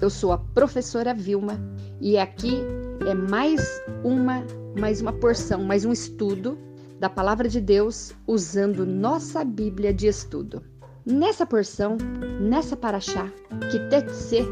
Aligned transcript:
Eu 0.00 0.08
sou 0.08 0.30
a 0.30 0.38
professora 0.38 1.12
Vilma 1.12 1.60
e 2.00 2.16
aqui 2.16 2.58
é 3.04 3.12
mais 3.12 3.82
uma 4.04 4.46
mais 4.78 5.00
uma 5.00 5.12
porção, 5.12 5.64
mais 5.64 5.84
um 5.84 5.90
estudo 5.90 6.56
da 7.00 7.10
palavra 7.10 7.48
de 7.48 7.60
Deus 7.60 8.14
usando 8.24 8.86
nossa 8.86 9.44
Bíblia 9.44 9.92
de 9.92 10.06
estudo. 10.06 10.62
Nessa 11.04 11.44
porção, 11.44 11.96
nessa 12.40 12.76
paraxá, 12.76 13.32
que 13.68 13.80
tetse, 13.88 14.42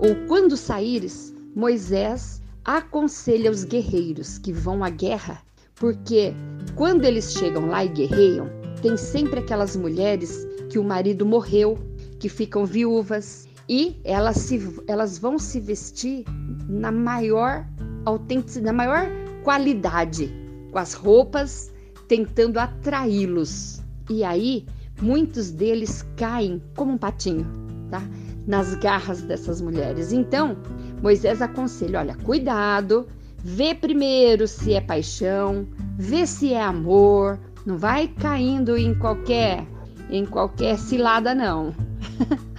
ou 0.00 0.26
quando 0.26 0.56
saíres, 0.56 1.32
Moisés 1.54 2.42
aconselha 2.64 3.52
os 3.52 3.62
guerreiros 3.62 4.36
que 4.36 4.52
vão 4.52 4.82
à 4.82 4.90
guerra, 4.90 5.40
porque 5.76 6.34
quando 6.74 7.04
eles 7.04 7.34
chegam 7.34 7.66
lá 7.66 7.84
e 7.84 7.88
guerreiam, 7.88 8.48
tem 8.82 8.96
sempre 8.96 9.38
aquelas 9.38 9.76
mulheres 9.76 10.44
que 10.68 10.78
o 10.78 10.82
marido 10.82 11.24
morreu, 11.24 11.78
que 12.18 12.28
ficam 12.28 12.66
viúvas, 12.66 13.48
e 13.70 14.00
elas, 14.02 14.36
se, 14.38 14.60
elas 14.88 15.16
vão 15.16 15.38
se 15.38 15.60
vestir 15.60 16.24
na 16.68 16.90
maior 16.90 17.64
autenticidade, 18.04 18.66
na 18.66 18.72
maior 18.72 19.08
qualidade, 19.44 20.28
com 20.72 20.78
as 20.80 20.92
roupas, 20.92 21.72
tentando 22.08 22.58
atraí-los. 22.58 23.80
E 24.10 24.24
aí, 24.24 24.66
muitos 25.00 25.52
deles 25.52 26.04
caem 26.16 26.60
como 26.74 26.94
um 26.94 26.98
patinho, 26.98 27.46
tá? 27.88 28.02
Nas 28.44 28.74
garras 28.74 29.22
dessas 29.22 29.60
mulheres. 29.60 30.12
Então, 30.12 30.56
Moisés 31.00 31.40
aconselha: 31.40 32.00
olha, 32.00 32.16
cuidado, 32.16 33.06
vê 33.38 33.72
primeiro 33.72 34.48
se 34.48 34.72
é 34.72 34.80
paixão, 34.80 35.64
vê 35.96 36.26
se 36.26 36.52
é 36.52 36.60
amor, 36.60 37.38
não 37.64 37.78
vai 37.78 38.08
caindo 38.08 38.76
em 38.76 38.98
qualquer 38.98 39.64
em 40.10 40.26
qualquer 40.26 40.76
cilada 40.76 41.36
não. 41.36 41.72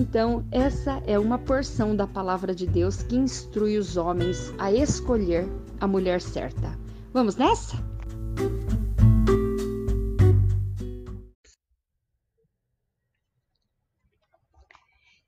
Então, 0.00 0.48
essa 0.50 0.92
é 1.06 1.18
uma 1.18 1.38
porção 1.38 1.94
da 1.94 2.06
palavra 2.06 2.54
de 2.54 2.66
Deus 2.66 3.02
que 3.02 3.16
instrui 3.16 3.76
os 3.76 3.98
homens 3.98 4.50
a 4.58 4.72
escolher 4.72 5.44
a 5.78 5.86
mulher 5.86 6.22
certa. 6.22 6.68
Vamos 7.12 7.36
nessa? 7.36 7.76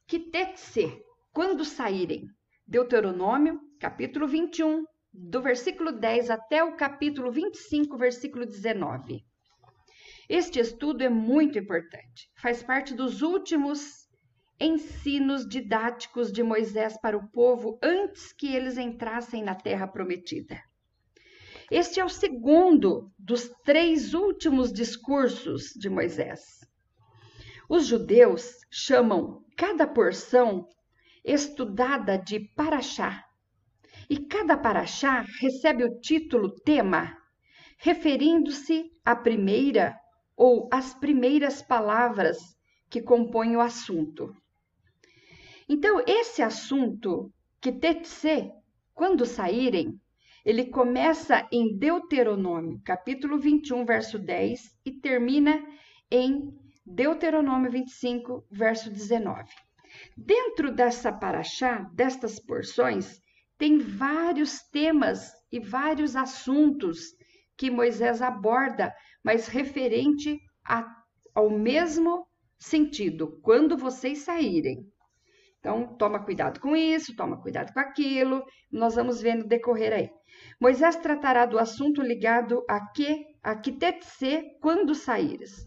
Quitetse, 0.09 1.05
quando 1.35 1.67
saírem. 1.67 2.25
Deuteronômio, 2.67 3.61
capítulo 3.79 4.27
21, 4.27 4.87
do 5.13 5.43
versículo 5.43 5.93
10 5.93 6.31
até 6.31 6.65
o 6.65 6.77
capítulo 6.77 7.31
25, 7.31 7.99
versículo 7.99 8.47
19. 8.47 9.23
Este 10.31 10.61
estudo 10.61 11.03
é 11.03 11.11
muito 11.11 11.59
importante, 11.59 12.31
faz 12.41 12.63
parte 12.63 12.95
dos 12.95 13.21
últimos 13.21 14.02
ensinos 14.59 15.49
didáticos 15.49 16.33
de 16.33 16.43
Moisés 16.43 16.97
para 17.01 17.17
o 17.17 17.29
povo 17.29 17.79
antes 17.83 18.33
que 18.33 18.55
eles 18.55 18.79
entrassem 18.79 19.43
na 19.43 19.55
terra 19.55 19.87
prometida. 19.87 20.61
Este 21.71 22.01
é 22.01 22.05
o 22.05 22.09
segundo 22.09 23.11
dos 23.19 23.49
três 23.65 24.15
últimos 24.15 24.73
discursos 24.73 25.73
de 25.75 25.89
Moisés. 25.89 26.61
Os 27.69 27.87
judeus 27.87 28.59
chamam 28.71 29.43
cada 29.57 29.87
porção 29.87 30.69
estudada 31.25 32.19
de 32.19 32.41
paraxá. 32.55 33.25
E 34.11 34.19
cada 34.19 34.57
paraxá 34.57 35.25
recebe 35.41 35.85
o 35.85 36.01
título 36.01 36.51
tema, 36.61 37.17
referindo-se 37.79 38.91
à 39.05 39.17
primeira 39.17 39.97
ou 40.37 40.69
às 40.73 40.93
primeiras 40.93 41.63
palavras 41.63 42.37
que 42.91 43.01
compõem 43.01 43.57
o 43.57 43.61
assunto. 43.61 44.35
Então, 45.75 46.05
esse 46.07 46.43
assunto, 46.43 47.33
que 47.59 47.73
Tetse, 47.73 48.53
quando 48.93 49.25
saírem, 49.25 49.99
ele 50.45 50.67
começa 50.67 51.49
em 51.51 51.79
Deuteronômio, 51.79 52.79
capítulo 52.85 53.39
21, 53.39 53.83
verso 53.87 54.19
10, 54.19 54.61
e 54.85 54.93
termina 54.93 55.67
em 56.11 56.53
Deuteronômio 56.85 57.71
25, 57.71 58.45
verso 58.51 58.91
19. 58.91 59.49
Dentro 60.15 60.71
dessa 60.71 61.11
paraxá, 61.11 61.89
destas 61.95 62.39
porções, 62.39 63.19
tem 63.57 63.79
vários 63.79 64.59
temas 64.71 65.33
e 65.51 65.59
vários 65.59 66.15
assuntos 66.17 66.99
que 67.57 67.71
Moisés 67.71 68.21
aborda, 68.21 68.95
mas 69.25 69.49
referente 69.49 70.39
a, 70.67 70.85
ao 71.35 71.49
mesmo 71.49 72.27
sentido, 72.59 73.41
quando 73.41 73.75
vocês 73.75 74.19
saírem. 74.19 74.87
Então, 75.63 75.95
toma 75.97 76.19
cuidado 76.19 76.59
com 76.59 76.75
isso, 76.75 77.15
toma 77.15 77.41
cuidado 77.41 77.73
com 77.73 77.79
aquilo, 77.79 78.45
nós 78.69 78.97
vamos 78.97 79.23
ver 79.23 79.37
no 79.37 79.47
decorrer 79.47 79.93
aí. 79.93 80.11
Moisés 80.61 80.97
tratará 80.97 81.47
do 81.47 81.57
assunto 81.57 82.03
ligado 82.03 82.65
a 82.69 82.85
que, 82.89 83.27
a 83.41 83.55
que 83.55 83.71
tetse 83.71 84.43
quando 84.61 84.93
saíres. 84.93 85.65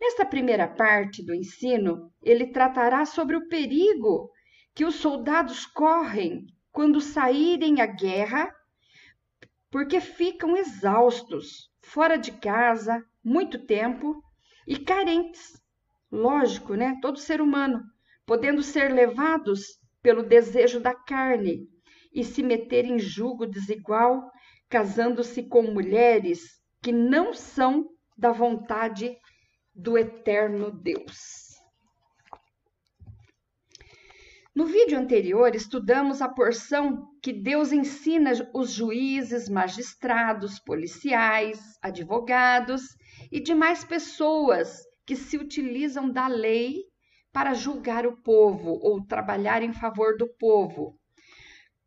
Nesta 0.00 0.24
primeira 0.24 0.66
parte 0.66 1.22
do 1.22 1.34
ensino, 1.34 2.10
ele 2.22 2.46
tratará 2.46 3.04
sobre 3.04 3.36
o 3.36 3.48
perigo 3.48 4.30
que 4.74 4.86
os 4.86 4.94
soldados 4.94 5.66
correm 5.66 6.46
quando 6.72 6.98
saírem 6.98 7.82
à 7.82 7.86
guerra, 7.86 8.50
porque 9.70 10.00
ficam 10.00 10.56
exaustos, 10.56 11.70
fora 11.82 12.16
de 12.16 12.32
casa, 12.32 13.04
muito 13.22 13.58
tempo 13.66 14.22
e 14.66 14.78
carentes. 14.78 15.62
Lógico, 16.10 16.74
né? 16.74 16.98
Todo 17.02 17.18
ser 17.18 17.42
humano 17.42 17.84
podendo 18.26 18.62
ser 18.62 18.92
levados 18.92 19.78
pelo 20.02 20.22
desejo 20.22 20.80
da 20.80 20.94
carne 20.94 21.68
e 22.12 22.24
se 22.24 22.42
meter 22.42 22.84
em 22.84 22.98
julgo 22.98 23.46
desigual, 23.46 24.30
casando-se 24.68 25.44
com 25.48 25.62
mulheres 25.62 26.40
que 26.82 26.92
não 26.92 27.32
são 27.32 27.88
da 28.16 28.32
vontade 28.32 29.16
do 29.74 29.96
eterno 29.96 30.70
Deus. 30.70 31.46
No 34.54 34.64
vídeo 34.64 34.98
anterior, 34.98 35.54
estudamos 35.54 36.22
a 36.22 36.28
porção 36.30 37.06
que 37.22 37.30
Deus 37.30 37.72
ensina 37.72 38.32
os 38.54 38.70
juízes, 38.70 39.50
magistrados, 39.50 40.58
policiais, 40.58 41.60
advogados 41.82 42.82
e 43.30 43.38
demais 43.38 43.84
pessoas 43.84 44.78
que 45.04 45.14
se 45.14 45.36
utilizam 45.36 46.10
da 46.10 46.26
lei 46.26 46.84
para 47.36 47.52
julgar 47.52 48.06
o 48.06 48.16
povo 48.16 48.80
ou 48.82 49.04
trabalhar 49.04 49.62
em 49.62 49.70
favor 49.70 50.16
do 50.16 50.26
povo? 50.26 50.98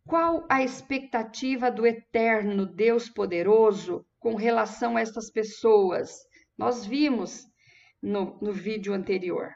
Qual 0.05 0.45
a 0.47 0.61
expectativa 0.61 1.71
do 1.71 1.87
eterno 1.87 2.67
Deus 2.67 3.09
poderoso 3.09 4.05
com 4.19 4.35
relação 4.35 4.95
a 4.95 5.01
estas 5.01 5.31
pessoas? 5.31 6.19
Nós 6.55 6.85
vimos 6.85 7.47
no, 7.99 8.37
no 8.39 8.53
vídeo 8.53 8.93
anterior. 8.93 9.51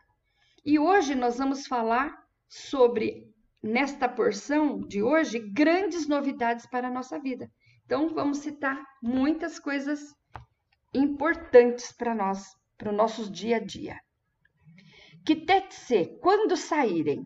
E 0.66 0.80
hoje 0.80 1.14
nós 1.14 1.38
vamos 1.38 1.68
falar 1.68 2.18
sobre, 2.48 3.32
nesta 3.62 4.10
porção 4.10 4.80
de 4.80 5.04
hoje, 5.04 5.38
grandes 5.38 6.08
novidades 6.08 6.66
para 6.66 6.88
a 6.88 6.92
nossa 6.92 7.20
vida. 7.20 7.52
Então, 7.86 8.10
vamos 8.16 8.40
citar 8.40 8.84
muitas 9.00 9.60
coisas 9.60 10.00
importantes 10.92 11.92
para 11.92 12.16
nós, 12.16 12.48
para 12.80 12.90
o 12.90 12.96
nosso 12.96 13.32
dia 13.32 13.58
a 13.58 13.64
dia. 13.64 14.00
Quitetse, 15.26 16.18
quando 16.22 16.58
saírem. 16.58 17.26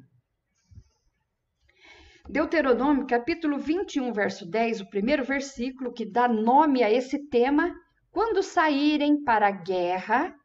Deuteronômio, 2.30 3.08
capítulo 3.08 3.58
21, 3.58 4.14
verso 4.14 4.46
10, 4.46 4.82
o 4.82 4.90
primeiro 4.90 5.24
versículo 5.24 5.92
que 5.92 6.06
dá 6.06 6.28
nome 6.28 6.84
a 6.84 6.92
esse 6.92 7.28
tema, 7.30 7.74
quando 8.12 8.44
saírem 8.44 9.24
para 9.24 9.48
a 9.48 9.52
guerra 9.52 10.36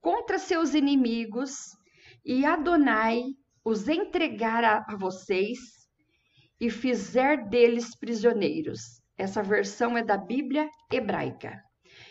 contra 0.00 0.40
seus 0.40 0.74
inimigos 0.74 1.76
e 2.24 2.44
Adonai 2.44 3.22
os 3.64 3.86
entregar 3.86 4.64
a 4.64 4.96
vocês 4.96 5.58
e 6.60 6.68
fizer 6.68 7.48
deles 7.48 7.96
prisioneiros. 7.96 8.80
Essa 9.16 9.40
versão 9.40 9.96
é 9.96 10.02
da 10.02 10.16
Bíblia 10.16 10.68
hebraica. 10.92 11.62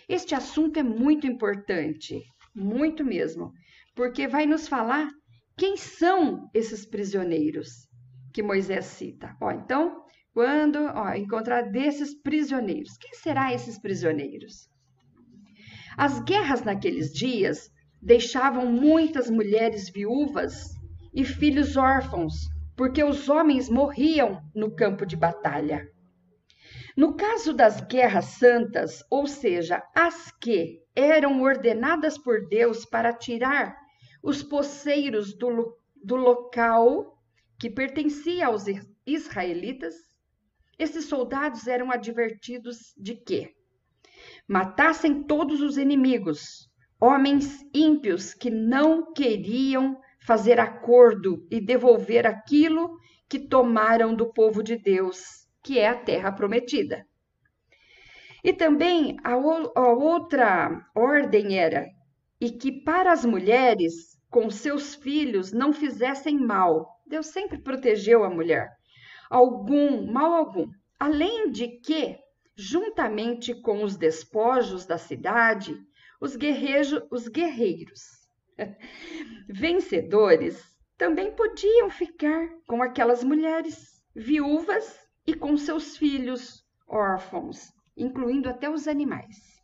Este 0.08 0.34
assunto 0.34 0.80
é 0.80 0.84
muito 0.84 1.28
importante, 1.28 2.22
muito 2.56 3.04
mesmo, 3.04 3.52
porque 3.98 4.28
vai 4.28 4.46
nos 4.46 4.68
falar 4.68 5.10
quem 5.58 5.76
são 5.76 6.48
esses 6.54 6.86
prisioneiros 6.86 7.90
que 8.32 8.44
Moisés 8.44 8.86
cita. 8.86 9.36
Ó, 9.42 9.50
então, 9.50 10.04
quando 10.32 10.78
ó, 10.94 11.16
encontrar 11.16 11.72
desses 11.72 12.14
prisioneiros, 12.22 12.96
quem 12.98 13.16
será 13.16 13.52
esses 13.52 13.82
prisioneiros? 13.82 14.70
As 15.98 16.20
guerras 16.20 16.62
naqueles 16.62 17.12
dias 17.12 17.72
deixavam 18.00 18.68
muitas 18.68 19.32
mulheres 19.32 19.90
viúvas 19.90 20.76
e 21.12 21.26
filhos 21.26 21.76
órfãos, 21.76 22.36
porque 22.76 23.04
os 23.04 23.28
homens 23.28 23.68
morriam 23.68 24.40
no 24.54 24.76
campo 24.76 25.08
de 25.08 25.16
batalha. 25.16 25.90
No 26.96 27.16
caso 27.16 27.52
das 27.52 27.82
guerras 27.82 28.26
santas, 28.26 29.04
ou 29.10 29.26
seja, 29.26 29.82
as 29.96 30.32
que 30.40 30.84
eram 30.96 31.42
ordenadas 31.42 32.16
por 32.16 32.48
Deus 32.48 32.86
para 32.86 33.12
tirar 33.12 33.87
os 34.22 34.44
poceiros 34.44 35.34
do, 35.34 35.78
do 36.04 36.16
local 36.16 37.18
que 37.60 37.70
pertencia 37.70 38.48
aos 38.48 38.66
israelitas, 39.06 39.96
esses 40.78 41.06
soldados 41.06 41.68
eram 41.68 41.92
advertidos 41.92 42.94
de 42.98 43.16
que 43.16 43.56
matassem 44.48 45.24
todos 45.24 45.62
os 45.62 45.78
inimigos, 45.78 46.70
homens 47.00 47.66
ímpios 47.74 48.34
que 48.34 48.50
não 48.50 49.14
queriam 49.14 50.00
fazer 50.20 50.60
acordo 50.60 51.48
e 51.50 51.60
devolver 51.60 52.28
aquilo 52.28 52.98
que 53.30 53.40
tomaram 53.40 54.16
do 54.16 54.32
povo 54.32 54.64
de 54.64 54.78
Deus, 54.78 55.48
que 55.64 55.80
é 55.80 55.90
a 55.90 55.96
terra 55.96 56.32
prometida. 56.32 57.06
E 58.44 58.54
também 58.54 59.18
a, 59.24 59.34
a 59.34 59.94
outra 59.94 60.86
ordem 60.96 61.58
era 61.58 61.86
e 62.40 62.52
que 62.52 62.72
para 62.72 63.12
as 63.12 63.26
mulheres 63.26 64.18
com 64.30 64.50
seus 64.50 64.96
filhos 64.96 65.52
não 65.52 65.74
fizessem 65.74 66.38
mal. 66.38 67.02
Deus 67.06 67.28
sempre 67.28 67.58
protegeu 67.58 68.24
a 68.24 68.30
mulher. 68.30 68.70
Algum, 69.30 70.12
mal 70.12 70.34
algum. 70.34 70.70
Além 71.00 71.52
de 71.52 71.68
que, 71.80 72.18
juntamente 72.56 73.54
com 73.62 73.84
os 73.84 73.96
despojos 73.98 74.86
da 74.86 74.98
cidade, 74.98 75.78
os, 76.20 76.36
guerrejo, 76.36 77.02
os 77.12 77.28
guerreiros 77.28 78.02
vencedores 79.48 80.64
também 80.98 81.32
podiam 81.36 81.90
ficar 81.90 82.50
com 82.68 82.82
aquelas 82.82 83.24
mulheres 83.24 84.02
viúvas 84.16 85.00
e 85.26 85.34
com 85.34 85.56
seus 85.56 85.96
filhos 85.96 86.66
órfãos, 86.88 87.72
incluindo 87.96 88.50
até 88.50 88.70
os 88.70 88.88
animais. 88.88 89.57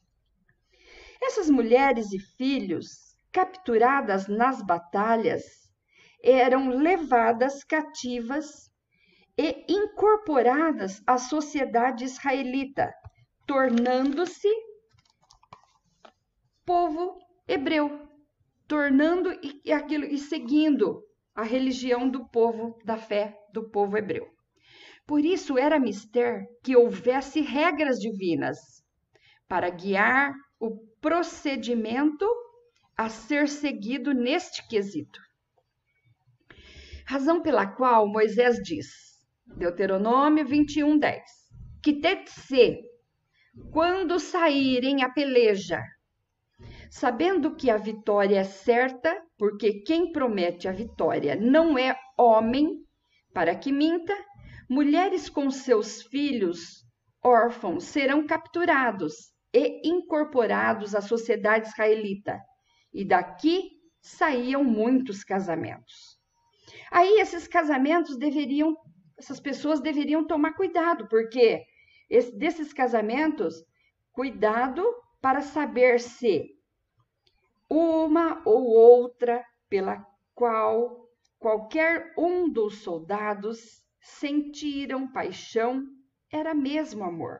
Essas 1.25 1.50
mulheres 1.50 2.12
e 2.12 2.20
filhos, 2.20 3.16
capturadas 3.31 4.28
nas 4.28 4.62
batalhas, 4.62 5.42
eram 6.22 6.68
levadas 6.68 7.64
cativas 7.64 8.70
e 9.38 9.66
incorporadas 9.70 11.02
à 11.08 11.18
sociedade 11.18 12.04
israelita, 12.04 12.94
tornando-se 13.48 14.50
povo 16.66 17.18
hebreu, 17.48 18.06
tornando 18.68 19.31
e 19.64 19.72
aquilo 19.72 20.04
e 20.04 20.18
seguindo 20.18 21.02
a 21.34 21.44
religião 21.44 22.08
do 22.08 22.28
povo 22.30 22.78
da 22.84 22.98
fé 22.98 23.34
do 23.54 23.69
povo 23.69 23.98
hebreu. 23.98 24.28
Por 25.08 25.24
isso 25.24 25.58
era 25.58 25.80
mister 25.80 26.46
que 26.64 26.76
houvesse 26.76 27.40
regras 27.40 27.98
divinas 27.98 28.58
para 29.48 29.69
guiar 29.69 30.34
o 30.60 30.93
procedimento 31.04 32.26
a 32.96 33.10
ser 33.10 33.50
seguido 33.50 34.14
neste 34.14 34.66
quesito. 34.70 35.20
Razão 37.06 37.42
pela 37.42 37.68
qual 37.68 38.08
Moisés 38.08 38.58
diz, 38.64 38.88
Deuteronômio 39.46 40.46
21, 40.46 40.98
10, 40.98 41.22
que 41.84 42.00
ser 42.28 42.80
quando 43.70 44.18
saírem 44.18 45.04
a 45.04 45.10
peleja, 45.10 45.84
sabendo 46.90 47.54
que 47.54 47.70
a 47.70 47.76
vitória 47.76 48.40
é 48.40 48.46
certa, 48.46 49.14
porque 49.38 49.82
quem 49.82 50.14
promete 50.14 50.70
a 50.70 50.72
vitória 50.72 51.36
não 51.36 51.78
é 51.78 51.94
homem, 52.18 52.82
para 53.34 53.54
que 53.54 53.74
minta, 53.74 54.16
mulheres 54.70 55.28
com 55.28 55.52
seus 55.52 56.02
filhos 56.04 56.86
órfãos 57.22 57.84
serão 57.84 58.26
capturados 58.26 59.32
e 59.54 59.88
incorporados 59.88 60.96
à 60.96 61.02
sociedade 61.02 61.68
israelita. 61.68 62.42
E 62.94 63.06
daqui 63.06 63.72
saíam 64.02 64.64
muitos 64.64 65.24
casamentos. 65.24 66.20
Aí 66.92 67.20
esses 67.20 67.48
casamentos 67.48 68.18
deveriam, 68.18 68.76
essas 69.18 69.40
pessoas 69.40 69.80
deveriam 69.80 70.26
tomar 70.26 70.54
cuidado, 70.54 71.08
porque 71.08 71.64
esse, 72.10 72.36
desses 72.36 72.74
casamentos, 72.74 73.64
cuidado 74.12 74.84
para 75.22 75.42
saber 75.42 76.00
se 76.00 76.56
uma 77.70 78.42
ou 78.46 78.66
outra 78.66 79.44
pela 79.70 80.06
qual 80.36 81.08
qualquer 81.40 82.14
um 82.18 82.50
dos 82.50 82.80
soldados 82.80 83.84
sentiram 84.00 85.12
paixão 85.12 85.86
era 86.32 86.54
mesmo 86.54 87.04
amor. 87.04 87.40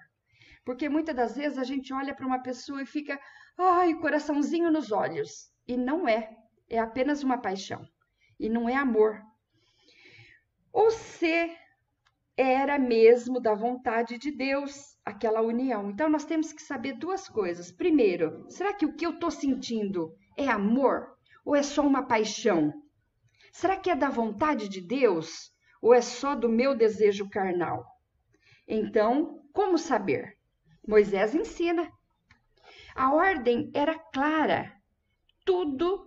Porque 0.66 0.88
muitas 0.88 1.16
das 1.16 1.36
vezes 1.36 1.58
a 1.58 1.64
gente 1.64 1.94
olha 1.94 2.16
para 2.16 2.26
uma 2.26 2.42
pessoa 2.42 2.82
e 2.82 2.86
fica, 2.86 3.20
ai, 3.58 3.94
coraçãozinho 3.96 4.72
nos 4.72 4.92
olhos. 4.92 5.52
E 5.68 5.76
não 5.76 6.08
é. 6.08 6.36
É 6.70 6.80
apenas 6.80 7.24
uma 7.24 7.38
paixão. 7.38 7.86
E 8.40 8.50
não 8.50 8.68
é 8.68 8.76
amor. 8.76 9.22
Ou 10.72 10.90
se 10.90 11.56
era 12.36 12.80
mesmo 12.80 13.40
da 13.40 13.54
vontade 13.54 14.18
de 14.18 14.32
Deus 14.32 14.98
aquela 15.06 15.42
união. 15.42 15.90
Então 15.90 16.10
nós 16.10 16.26
temos 16.26 16.52
que 16.52 16.62
saber 16.62 16.94
duas 16.94 17.30
coisas. 17.30 17.72
Primeiro, 17.72 18.46
será 18.50 18.74
que 18.74 18.86
o 18.86 18.96
que 18.96 19.06
eu 19.06 19.12
estou 19.12 19.30
sentindo 19.30 20.16
é 20.38 20.48
amor 20.48 21.16
ou 21.46 21.56
é 21.56 21.62
só 21.62 21.86
uma 21.86 22.08
paixão? 22.08 22.74
Será 23.52 23.78
que 23.78 23.90
é 23.90 23.96
da 23.96 24.10
vontade 24.10 24.68
de 24.68 24.82
Deus 24.82 25.52
ou 25.82 25.94
é 25.94 26.02
só 26.02 26.34
do 26.34 26.50
meu 26.50 26.76
desejo 26.76 27.30
carnal? 27.30 27.86
Então, 28.68 29.44
como 29.54 29.78
saber? 29.78 30.38
Moisés 30.86 31.34
ensina. 31.34 31.90
A 32.94 33.14
ordem 33.14 33.72
era 33.74 33.98
clara. 33.98 34.72
Tudo, 35.46 36.06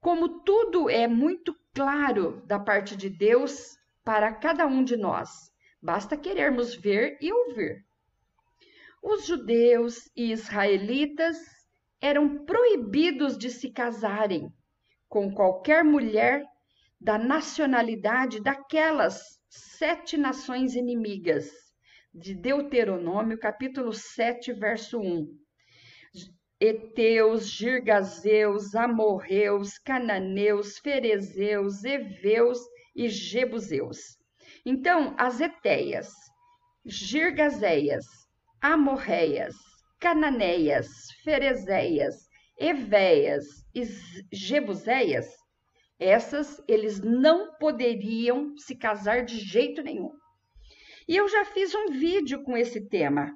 como 0.00 0.40
tudo 0.40 0.90
é 0.90 1.06
muito 1.06 1.56
claro 1.72 2.42
da 2.44 2.58
parte 2.58 2.96
de 2.96 3.08
Deus 3.08 3.78
para 4.04 4.32
cada 4.32 4.66
um 4.66 4.82
de 4.82 4.96
nós, 4.96 5.52
basta 5.80 6.16
querermos 6.16 6.74
ver 6.74 7.16
e 7.20 7.32
ouvir. 7.32 7.84
Os 9.00 9.24
judeus 9.26 10.10
e 10.16 10.32
israelitas 10.32 11.36
eram 12.00 12.44
proibidos 12.44 13.38
de 13.38 13.50
se 13.50 13.70
casarem 13.70 14.52
com 15.08 15.32
qualquer 15.32 15.84
mulher 15.84 16.44
da 17.00 17.16
nacionalidade 17.16 18.42
daquelas 18.42 19.40
sete 19.48 20.16
nações 20.16 20.74
inimigas 20.74 21.67
de 22.12 22.34
Deuteronômio, 22.34 23.38
capítulo 23.38 23.92
7, 23.92 24.52
verso 24.52 25.00
1. 25.00 25.26
Eteus, 26.60 27.48
Girgazeus, 27.48 28.74
Amorreus, 28.74 29.78
Cananeus, 29.78 30.78
Ferezeus, 30.78 31.84
Eveus 31.84 32.58
e 32.96 33.08
Jebuseus. 33.08 34.18
Então, 34.66 35.14
as 35.16 35.40
Eteias, 35.40 36.08
Girgazéias, 36.84 38.04
Amorreias, 38.60 39.54
Cananeias, 40.00 40.88
Ferezeias, 41.22 42.28
Evéias 42.58 43.44
e 43.72 43.84
Jebuséias, 44.32 45.28
essas 45.98 46.60
eles 46.66 47.00
não 47.00 47.56
poderiam 47.58 48.56
se 48.56 48.74
casar 48.74 49.24
de 49.24 49.38
jeito 49.38 49.82
nenhum. 49.82 50.12
E 51.08 51.16
eu 51.16 51.26
já 51.26 51.42
fiz 51.46 51.74
um 51.74 51.86
vídeo 51.86 52.44
com 52.44 52.54
esse 52.54 52.86
tema. 52.86 53.34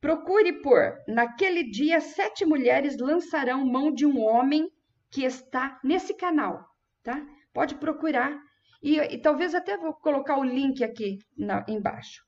Procure 0.00 0.54
por 0.62 0.98
Naquele 1.06 1.64
dia, 1.64 2.00
sete 2.00 2.46
mulheres 2.46 2.96
lançarão 2.96 3.66
mão 3.66 3.92
de 3.92 4.06
um 4.06 4.18
homem 4.18 4.72
que 5.10 5.24
está 5.24 5.78
nesse 5.84 6.14
canal, 6.14 6.64
tá? 7.02 7.22
Pode 7.52 7.74
procurar. 7.74 8.40
E, 8.82 8.96
e 8.96 9.18
talvez 9.18 9.54
até 9.54 9.76
vou 9.76 9.92
colocar 9.92 10.38
o 10.38 10.44
link 10.44 10.82
aqui 10.82 11.18
na, 11.36 11.62
embaixo. 11.68 12.24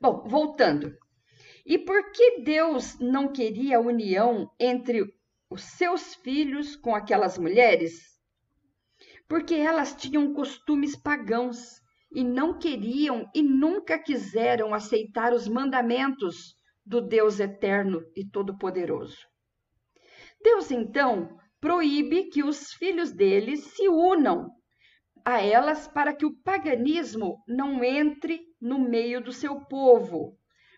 Bom, 0.00 0.26
voltando. 0.26 0.96
E 1.66 1.76
por 1.78 2.10
que 2.12 2.40
Deus 2.40 2.98
não 2.98 3.30
queria 3.30 3.76
a 3.76 3.80
união 3.80 4.50
entre 4.58 5.04
os 5.50 5.62
seus 5.62 6.14
filhos 6.14 6.76
com 6.76 6.94
aquelas 6.94 7.36
mulheres? 7.36 8.18
Porque 9.28 9.54
elas 9.54 9.94
tinham 9.94 10.32
costumes 10.32 10.96
pagãos 10.96 11.79
e 12.12 12.24
não 12.24 12.58
queriam 12.58 13.28
e 13.34 13.42
nunca 13.42 13.98
quiseram 13.98 14.74
aceitar 14.74 15.32
os 15.32 15.46
mandamentos 15.46 16.54
do 16.84 17.00
Deus 17.00 17.38
eterno 17.38 18.00
e 18.16 18.28
todo-poderoso. 18.28 19.16
Deus 20.42 20.70
então 20.70 21.36
proíbe 21.60 22.30
que 22.30 22.42
os 22.42 22.72
filhos 22.72 23.12
deles 23.12 23.64
se 23.74 23.88
unam 23.88 24.48
a 25.24 25.40
elas 25.40 25.86
para 25.86 26.14
que 26.14 26.24
o 26.24 26.34
paganismo 26.42 27.42
não 27.46 27.84
entre 27.84 28.40
no 28.60 28.78
meio 28.78 29.20
do 29.20 29.32
seu 29.32 29.60
povo, 29.66 30.36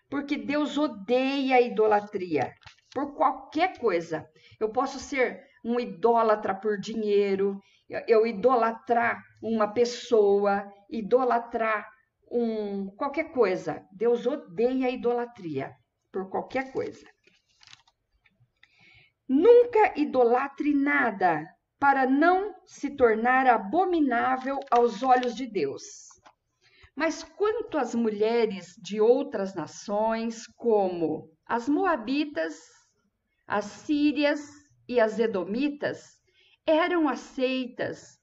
porque 0.09 0.37
Deus 0.37 0.77
odeia 0.77 1.55
a 1.55 1.61
idolatria 1.61 2.53
por 2.93 3.15
qualquer 3.15 3.79
coisa. 3.79 4.25
Eu 4.59 4.69
posso 4.71 4.99
ser 4.99 5.41
um 5.63 5.79
idólatra 5.79 6.53
por 6.53 6.77
dinheiro, 6.77 7.59
eu 8.07 8.27
idolatrar 8.27 9.23
uma 9.43 9.67
pessoa, 9.67 10.71
idolatrar 10.89 11.85
um 12.31 12.87
qualquer 12.95 13.33
coisa. 13.33 13.85
Deus 13.91 14.25
odeia 14.25 14.87
a 14.87 14.89
idolatria 14.89 15.75
por 16.11 16.29
qualquer 16.29 16.71
coisa. 16.71 17.05
Nunca 19.27 19.99
idolatre 19.99 20.73
nada, 20.73 21.45
para 21.77 22.09
não 22.09 22.55
se 22.65 22.95
tornar 22.95 23.45
abominável 23.45 24.57
aos 24.71 25.03
olhos 25.03 25.35
de 25.35 25.45
Deus. 25.45 25.83
Mas 26.95 27.23
quanto 27.23 27.77
às 27.77 27.93
mulheres 27.93 28.73
de 28.81 29.01
outras 29.01 29.53
nações, 29.53 30.47
como 30.55 31.29
as 31.45 31.67
Moabitas, 31.67 32.55
as 33.45 33.65
Sírias 33.65 34.39
e 34.87 34.99
as 34.99 35.19
Edomitas, 35.19 36.17
eram 36.65 37.09
aceitas 37.09 38.17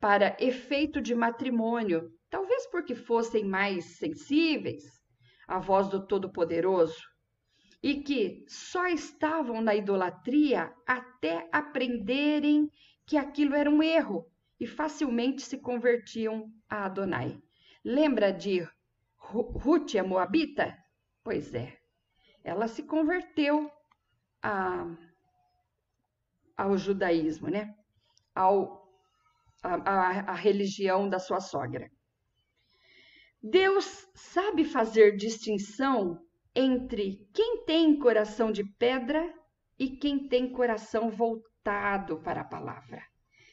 para 0.00 0.36
efeito 0.38 1.00
de 1.00 1.14
matrimônio, 1.14 2.10
talvez 2.30 2.66
porque 2.68 2.94
fossem 2.94 3.44
mais 3.44 3.96
sensíveis 3.96 4.84
à 5.46 5.58
voz 5.58 5.88
do 5.88 6.06
Todo-Poderoso 6.06 7.02
e 7.82 8.02
que 8.02 8.44
só 8.48 8.86
estavam 8.86 9.60
na 9.60 9.74
idolatria 9.74 10.72
até 10.86 11.48
aprenderem 11.52 12.70
que 13.06 13.16
aquilo 13.16 13.54
era 13.54 13.70
um 13.70 13.82
erro 13.82 14.26
e 14.60 14.66
facilmente 14.66 15.42
se 15.42 15.58
convertiam 15.58 16.50
a 16.68 16.84
Adonai. 16.86 17.40
Lembra 17.84 18.32
de 18.32 18.68
Ruth, 19.16 19.94
a 19.94 20.02
Moabita? 20.02 20.76
Pois 21.22 21.54
é, 21.54 21.76
ela 22.42 22.66
se 22.66 22.82
converteu 22.82 23.70
a, 24.42 24.86
ao 26.56 26.76
judaísmo, 26.76 27.48
né? 27.48 27.74
Ao, 28.34 28.87
a, 29.62 30.32
a, 30.32 30.34
religião 30.34 31.08
da 31.08 31.18
sua 31.18 31.40
sogra. 31.40 31.90
Deus 33.42 34.06
sabe 34.14 34.64
fazer 34.64 35.16
distinção 35.16 36.18
entre 36.54 37.26
quem 37.32 37.64
tem 37.64 37.98
coração 37.98 38.50
de 38.50 38.64
pedra 38.64 39.22
e 39.78 39.96
quem 39.96 40.28
tem 40.28 40.52
coração 40.52 41.10
voltado 41.10 42.20
para 42.22 42.40
a 42.40 42.48
palavra. 42.48 43.02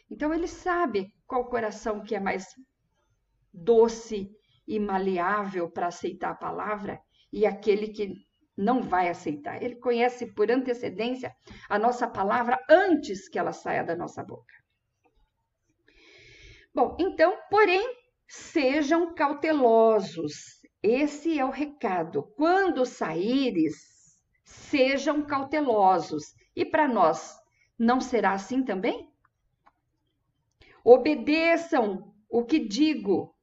Então 0.10 0.34
ele 0.34 0.48
sabe 0.48 1.14
qual 1.28 1.50
coração 1.50 2.02
que 2.02 2.16
é 2.16 2.20
mais 2.20 2.46
doce 3.54 4.30
e 4.68 4.80
maleável 4.80 5.70
para 5.70 5.88
aceitar 5.88 6.32
a 6.32 6.36
palavra 6.36 7.00
e 7.32 7.46
aquele 7.46 7.90
que 7.90 8.14
não 8.58 8.82
vai 8.82 9.10
aceitar. 9.10 9.62
Ele 9.62 9.76
conhece 9.76 10.34
por 10.34 10.50
antecedência 10.50 11.36
a 11.70 11.78
nossa 11.78 12.08
palavra 12.08 12.58
antes 12.70 13.28
que 13.28 13.38
ela 13.38 13.52
saia 13.52 13.84
da 13.84 13.96
nossa 13.96 14.24
boca. 14.24 14.64
Bom, 16.75 16.96
então, 17.00 17.36
porém, 17.50 17.98
sejam 18.27 19.15
cautelosos 19.15 20.55
esse 20.88 21.39
é 21.39 21.44
o 21.44 21.50
recado. 21.50 22.22
Quando 22.38 22.86
saíres, 22.86 23.74
sejam 24.44 25.25
cautelosos. 25.25 26.36
E 26.55 26.63
para 26.63 26.88
nós, 26.88 27.36
não 27.77 28.00
será 28.00 28.34
assim 28.34 28.63
também? 28.63 29.12
Obedeçam 30.84 32.13
o 32.29 32.46
que 32.46 32.60
digo. 32.60 33.36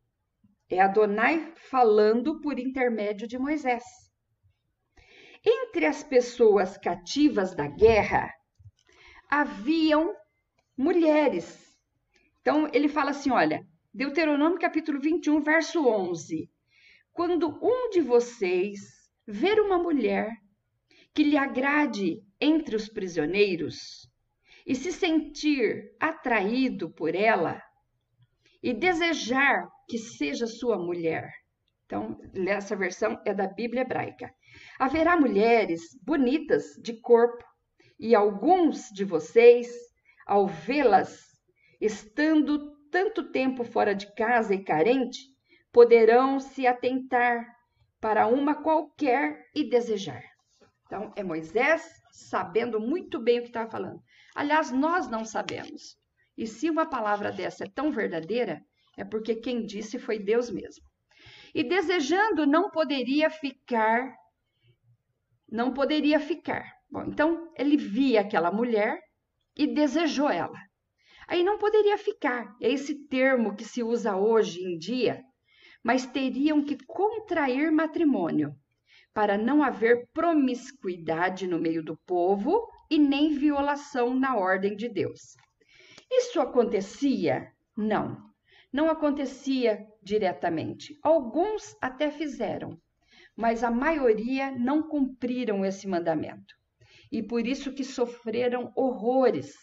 É 0.70 0.80
Adonai 0.80 1.52
falando 1.56 2.40
por 2.40 2.60
intermédio 2.60 3.26
de 3.26 3.36
Moisés. 3.36 3.82
Entre 5.44 5.84
as 5.84 6.04
pessoas 6.04 6.78
cativas 6.78 7.56
da 7.56 7.66
guerra, 7.66 8.32
haviam 9.28 10.14
mulheres. 10.78 11.71
Então, 12.42 12.68
ele 12.72 12.88
fala 12.88 13.10
assim: 13.10 13.30
olha, 13.30 13.64
Deuteronômio 13.94 14.58
capítulo 14.58 15.00
21, 15.00 15.40
verso 15.40 15.86
11. 15.86 16.50
Quando 17.12 17.58
um 17.62 17.90
de 17.90 18.00
vocês 18.00 18.80
ver 19.26 19.60
uma 19.60 19.78
mulher 19.78 20.28
que 21.14 21.22
lhe 21.22 21.36
agrade 21.36 22.20
entre 22.40 22.74
os 22.74 22.88
prisioneiros 22.88 24.10
e 24.66 24.74
se 24.74 24.90
sentir 24.90 25.94
atraído 26.00 26.90
por 26.90 27.14
ela 27.14 27.62
e 28.62 28.72
desejar 28.74 29.68
que 29.88 29.98
seja 29.98 30.46
sua 30.46 30.78
mulher. 30.78 31.30
Então, 31.86 32.18
essa 32.48 32.74
versão 32.74 33.20
é 33.24 33.34
da 33.34 33.46
Bíblia 33.46 33.82
hebraica. 33.82 34.34
Haverá 34.78 35.16
mulheres 35.16 35.82
bonitas 36.02 36.74
de 36.82 36.98
corpo 37.00 37.44
e 38.00 38.14
alguns 38.14 38.88
de 38.88 39.04
vocês, 39.04 39.68
ao 40.26 40.46
vê-las 40.46 41.31
estando 41.84 42.76
tanto 42.92 43.32
tempo 43.32 43.64
fora 43.64 43.92
de 43.92 44.06
casa 44.14 44.54
e 44.54 44.62
carente, 44.62 45.18
poderão 45.72 46.38
se 46.38 46.64
atentar 46.64 47.44
para 48.00 48.28
uma 48.28 48.54
qualquer 48.54 49.50
e 49.52 49.68
desejar. 49.68 50.22
Então, 50.86 51.12
é 51.16 51.24
Moisés 51.24 51.82
sabendo 52.12 52.78
muito 52.78 53.18
bem 53.18 53.38
o 53.38 53.42
que 53.42 53.48
estava 53.48 53.68
falando. 53.68 54.00
Aliás, 54.34 54.70
nós 54.70 55.08
não 55.08 55.24
sabemos. 55.24 55.96
E 56.36 56.46
se 56.46 56.70
uma 56.70 56.86
palavra 56.86 57.32
dessa 57.32 57.64
é 57.64 57.68
tão 57.68 57.90
verdadeira, 57.90 58.62
é 58.96 59.04
porque 59.04 59.34
quem 59.34 59.66
disse 59.66 59.98
foi 59.98 60.18
Deus 60.18 60.50
mesmo. 60.50 60.84
E 61.54 61.64
desejando 61.64 62.46
não 62.46 62.70
poderia 62.70 63.28
ficar, 63.28 64.14
não 65.50 65.72
poderia 65.72 66.20
ficar. 66.20 66.64
Bom, 66.90 67.04
então 67.04 67.52
ele 67.56 67.76
via 67.76 68.20
aquela 68.20 68.52
mulher 68.52 69.00
e 69.56 69.66
desejou 69.66 70.30
ela. 70.30 70.58
Aí 71.26 71.42
não 71.42 71.58
poderia 71.58 71.98
ficar. 71.98 72.56
É 72.60 72.70
esse 72.70 73.06
termo 73.06 73.54
que 73.54 73.64
se 73.64 73.82
usa 73.82 74.16
hoje 74.16 74.62
em 74.62 74.78
dia 74.78 75.24
mas 75.82 76.06
teriam 76.06 76.62
que 76.62 76.76
contrair 76.86 77.72
matrimônio, 77.72 78.54
para 79.12 79.36
não 79.36 79.62
haver 79.62 80.08
promiscuidade 80.14 81.46
no 81.46 81.58
meio 81.58 81.82
do 81.82 81.96
povo 82.06 82.66
e 82.90 82.98
nem 82.98 83.34
violação 83.34 84.14
na 84.14 84.36
ordem 84.36 84.76
de 84.76 84.88
Deus. 84.88 85.36
Isso 86.10 86.40
acontecia? 86.40 87.50
Não, 87.76 88.16
não 88.72 88.88
acontecia 88.88 89.84
diretamente. 90.02 90.96
Alguns 91.02 91.76
até 91.80 92.10
fizeram, 92.10 92.78
mas 93.36 93.64
a 93.64 93.70
maioria 93.70 94.50
não 94.52 94.82
cumpriram 94.82 95.64
esse 95.64 95.86
mandamento. 95.88 96.54
E 97.10 97.22
por 97.22 97.46
isso 97.46 97.72
que 97.74 97.84
sofreram 97.84 98.72
horrores, 98.74 99.54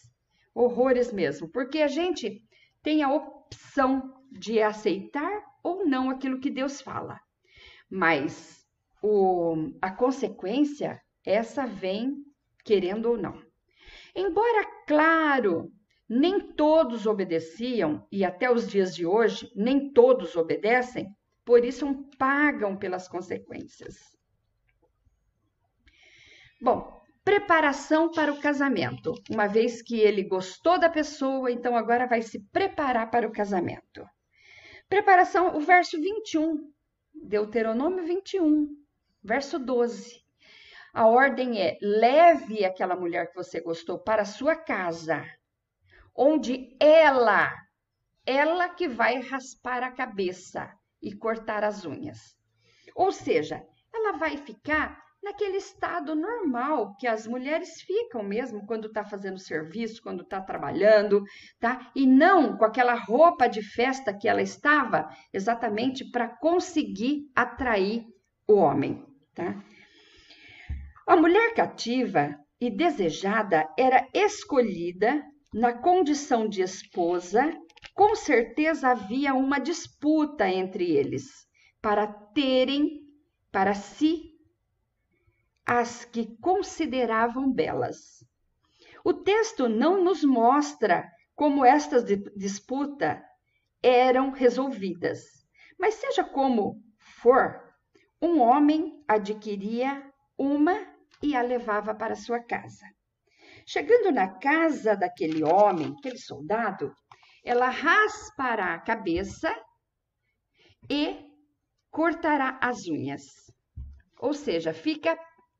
horrores 0.53 1.11
mesmo, 1.11 1.47
porque 1.49 1.79
a 1.81 1.87
gente 1.87 2.43
tem 2.81 3.03
a 3.03 3.13
opção 3.13 4.13
de 4.31 4.61
aceitar 4.61 5.43
ou 5.63 5.85
não 5.85 6.09
aquilo 6.09 6.39
que 6.39 6.49
Deus 6.49 6.81
fala. 6.81 7.19
Mas 7.89 8.65
o, 9.01 9.71
a 9.81 9.91
consequência, 9.91 11.01
essa 11.25 11.65
vem 11.65 12.23
querendo 12.63 13.07
ou 13.07 13.17
não. 13.17 13.41
Embora, 14.15 14.65
claro, 14.87 15.71
nem 16.07 16.39
todos 16.53 17.05
obedeciam, 17.05 18.05
e 18.11 18.25
até 18.25 18.51
os 18.51 18.67
dias 18.67 18.95
de 18.95 19.05
hoje, 19.05 19.51
nem 19.55 19.91
todos 19.91 20.35
obedecem, 20.35 21.07
por 21.45 21.63
isso 21.63 21.85
pagam 22.17 22.77
pelas 22.77 23.07
consequências. 23.07 24.17
Bom, 26.61 26.98
preparação 27.29 28.09
para 28.09 28.33
o 28.33 28.39
casamento. 28.39 29.13
Uma 29.29 29.45
vez 29.45 29.83
que 29.83 29.99
ele 29.99 30.23
gostou 30.23 30.79
da 30.79 30.89
pessoa, 30.89 31.51
então 31.51 31.75
agora 31.75 32.07
vai 32.07 32.23
se 32.23 32.39
preparar 32.51 33.11
para 33.11 33.27
o 33.27 33.31
casamento. 33.31 34.03
Preparação, 34.89 35.55
o 35.55 35.59
verso 35.59 36.01
21, 36.01 36.73
Deuteronômio 37.13 38.03
21, 38.03 38.67
verso 39.23 39.59
12. 39.59 40.23
A 40.91 41.05
ordem 41.05 41.61
é: 41.61 41.77
leve 41.79 42.65
aquela 42.65 42.95
mulher 42.95 43.29
que 43.29 43.35
você 43.35 43.61
gostou 43.61 43.99
para 43.99 44.23
a 44.23 44.25
sua 44.25 44.55
casa, 44.55 45.23
onde 46.15 46.75
ela, 46.79 47.53
ela 48.25 48.69
que 48.69 48.87
vai 48.87 49.19
raspar 49.19 49.83
a 49.83 49.91
cabeça 49.91 50.67
e 50.99 51.15
cortar 51.15 51.63
as 51.63 51.85
unhas. 51.85 52.35
Ou 52.95 53.11
seja, 53.11 53.63
ela 53.93 54.13
vai 54.13 54.35
ficar 54.35 54.99
naquele 55.21 55.57
estado 55.57 56.15
normal 56.15 56.95
que 56.97 57.07
as 57.07 57.27
mulheres 57.27 57.81
ficam 57.81 58.23
mesmo 58.23 58.65
quando 58.65 58.87
está 58.87 59.03
fazendo 59.03 59.39
serviço, 59.39 60.01
quando 60.01 60.23
está 60.23 60.41
trabalhando, 60.41 61.23
tá? 61.59 61.91
E 61.95 62.07
não 62.07 62.57
com 62.57 62.65
aquela 62.65 62.95
roupa 62.95 63.47
de 63.47 63.61
festa 63.61 64.13
que 64.13 64.27
ela 64.27 64.41
estava, 64.41 65.09
exatamente 65.33 66.09
para 66.09 66.27
conseguir 66.27 67.29
atrair 67.35 68.05
o 68.47 68.55
homem, 68.55 69.05
tá? 69.35 69.61
A 71.05 71.15
mulher 71.15 71.53
cativa 71.53 72.35
e 72.61 72.69
desejada 72.69 73.67
era 73.77 74.07
escolhida 74.13 75.23
na 75.53 75.73
condição 75.73 76.47
de 76.47 76.61
esposa, 76.61 77.51
com 77.95 78.15
certeza 78.15 78.89
havia 78.89 79.33
uma 79.33 79.59
disputa 79.59 80.47
entre 80.47 80.91
eles 80.91 81.25
para 81.81 82.07
terem 82.07 83.01
para 83.51 83.73
si 83.73 84.28
as 85.69 86.03
que 86.03 86.35
consideravam 86.37 87.53
belas. 87.53 88.25
O 89.05 89.13
texto 89.13 89.69
não 89.69 90.03
nos 90.03 90.23
mostra 90.23 91.07
como 91.35 91.63
estas 91.63 92.03
disputas 92.35 93.19
eram 93.83 94.31
resolvidas, 94.31 95.19
mas 95.79 95.93
seja 95.93 96.23
como 96.23 96.81
for, 97.21 97.71
um 98.19 98.39
homem 98.39 99.03
adquiria 99.07 100.11
uma 100.35 100.73
e 101.21 101.35
a 101.35 101.43
levava 101.43 101.93
para 101.93 102.15
sua 102.15 102.39
casa. 102.39 102.87
Chegando 103.63 104.11
na 104.11 104.27
casa 104.27 104.95
daquele 104.95 105.43
homem, 105.43 105.93
aquele 105.99 106.17
soldado, 106.17 106.91
ela 107.45 107.69
raspará 107.69 108.73
a 108.73 108.79
cabeça 108.79 109.55
e 110.89 111.15
cortará 111.91 112.57
as 112.59 112.87
unhas. 112.87 113.23
Ou 114.19 114.33
seja, 114.33 114.73
fica 114.73 115.15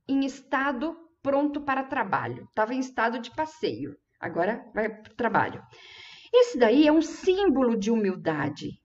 em 0.09 0.25
estado 0.25 0.97
pronto 1.21 1.61
para 1.61 1.83
trabalho. 1.83 2.45
Estava 2.49 2.73
em 2.73 2.79
estado 2.79 3.19
de 3.19 3.31
passeio, 3.31 3.95
agora 4.19 4.65
vai 4.73 4.89
para 4.89 5.11
o 5.11 5.15
trabalho. 5.15 5.63
Esse 6.33 6.57
daí 6.57 6.87
é 6.87 6.91
um 6.91 7.01
símbolo 7.01 7.77
de 7.77 7.91
humildade 7.91 8.81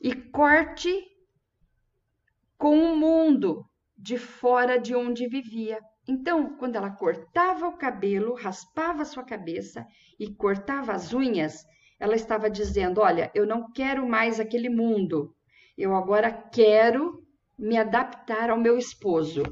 e 0.00 0.14
corte 0.14 1.06
com 2.58 2.78
o 2.78 2.96
mundo 2.96 3.64
de 3.96 4.16
fora 4.18 4.78
de 4.78 4.94
onde 4.94 5.28
vivia. 5.28 5.78
Então, 6.08 6.56
quando 6.56 6.76
ela 6.76 6.90
cortava 6.90 7.68
o 7.68 7.76
cabelo, 7.76 8.34
raspava 8.34 9.04
sua 9.04 9.22
cabeça 9.22 9.86
e 10.18 10.34
cortava 10.34 10.92
as 10.92 11.12
unhas, 11.12 11.64
ela 11.98 12.16
estava 12.16 12.50
dizendo: 12.50 13.00
Olha, 13.00 13.30
eu 13.34 13.46
não 13.46 13.70
quero 13.72 14.08
mais 14.08 14.40
aquele 14.40 14.68
mundo, 14.68 15.34
eu 15.78 15.94
agora 15.94 16.32
quero 16.32 17.22
me 17.56 17.76
adaptar 17.76 18.50
ao 18.50 18.58
meu 18.58 18.76
esposo, 18.76 19.42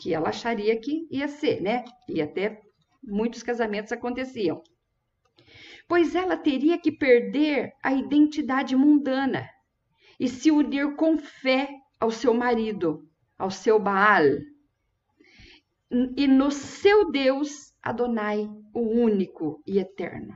que 0.00 0.14
ela 0.14 0.28
acharia 0.28 0.78
que 0.78 1.06
ia 1.10 1.28
ser, 1.28 1.60
né? 1.60 1.84
E 2.08 2.22
até 2.22 2.60
muitos 3.02 3.42
casamentos 3.42 3.92
aconteciam. 3.92 4.62
Pois 5.88 6.14
ela 6.14 6.36
teria 6.36 6.78
que 6.78 6.92
perder 6.92 7.72
a 7.82 7.92
identidade 7.92 8.76
mundana 8.76 9.48
e 10.20 10.28
se 10.28 10.50
unir 10.50 10.94
com 10.96 11.16
fé 11.16 11.68
ao 11.98 12.10
seu 12.10 12.34
marido, 12.34 13.08
ao 13.38 13.50
seu 13.50 13.78
Baal, 13.78 14.24
e 16.16 16.26
no 16.26 16.50
seu 16.50 17.10
Deus 17.10 17.72
Adonai, 17.82 18.48
o 18.74 18.80
único 18.80 19.62
e 19.66 19.78
eterno. 19.78 20.34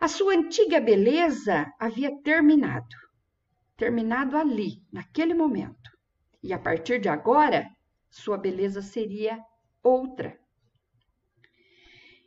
A 0.00 0.08
sua 0.08 0.34
antiga 0.34 0.80
beleza 0.80 1.72
havia 1.78 2.10
terminado, 2.22 2.96
terminado 3.76 4.36
ali, 4.36 4.82
naquele 4.92 5.32
momento. 5.32 5.90
E 6.42 6.52
a 6.52 6.58
partir 6.58 7.00
de 7.00 7.08
agora, 7.08 7.66
sua 8.16 8.38
beleza 8.38 8.80
seria 8.80 9.38
outra. 9.82 10.38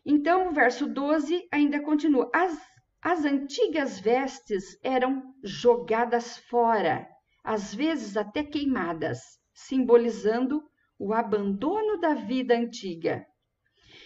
Então, 0.05 0.50
o 0.50 0.51
verso 0.51 0.88
12 0.88 1.48
ainda 1.51 1.81
continua: 1.81 2.29
as, 2.34 2.60
as 3.01 3.25
antigas 3.25 4.00
vestes 4.00 4.79
eram 4.84 5.34
jogadas 5.43 6.38
fora, 6.38 7.08
às 7.43 7.74
vezes 7.74 8.15
até 8.15 8.43
queimadas, 8.43 9.19
simbolizando 9.53 10.63
o 10.98 11.13
abandono 11.13 12.00
da 12.00 12.13
vida 12.13 12.55
antiga, 12.55 13.25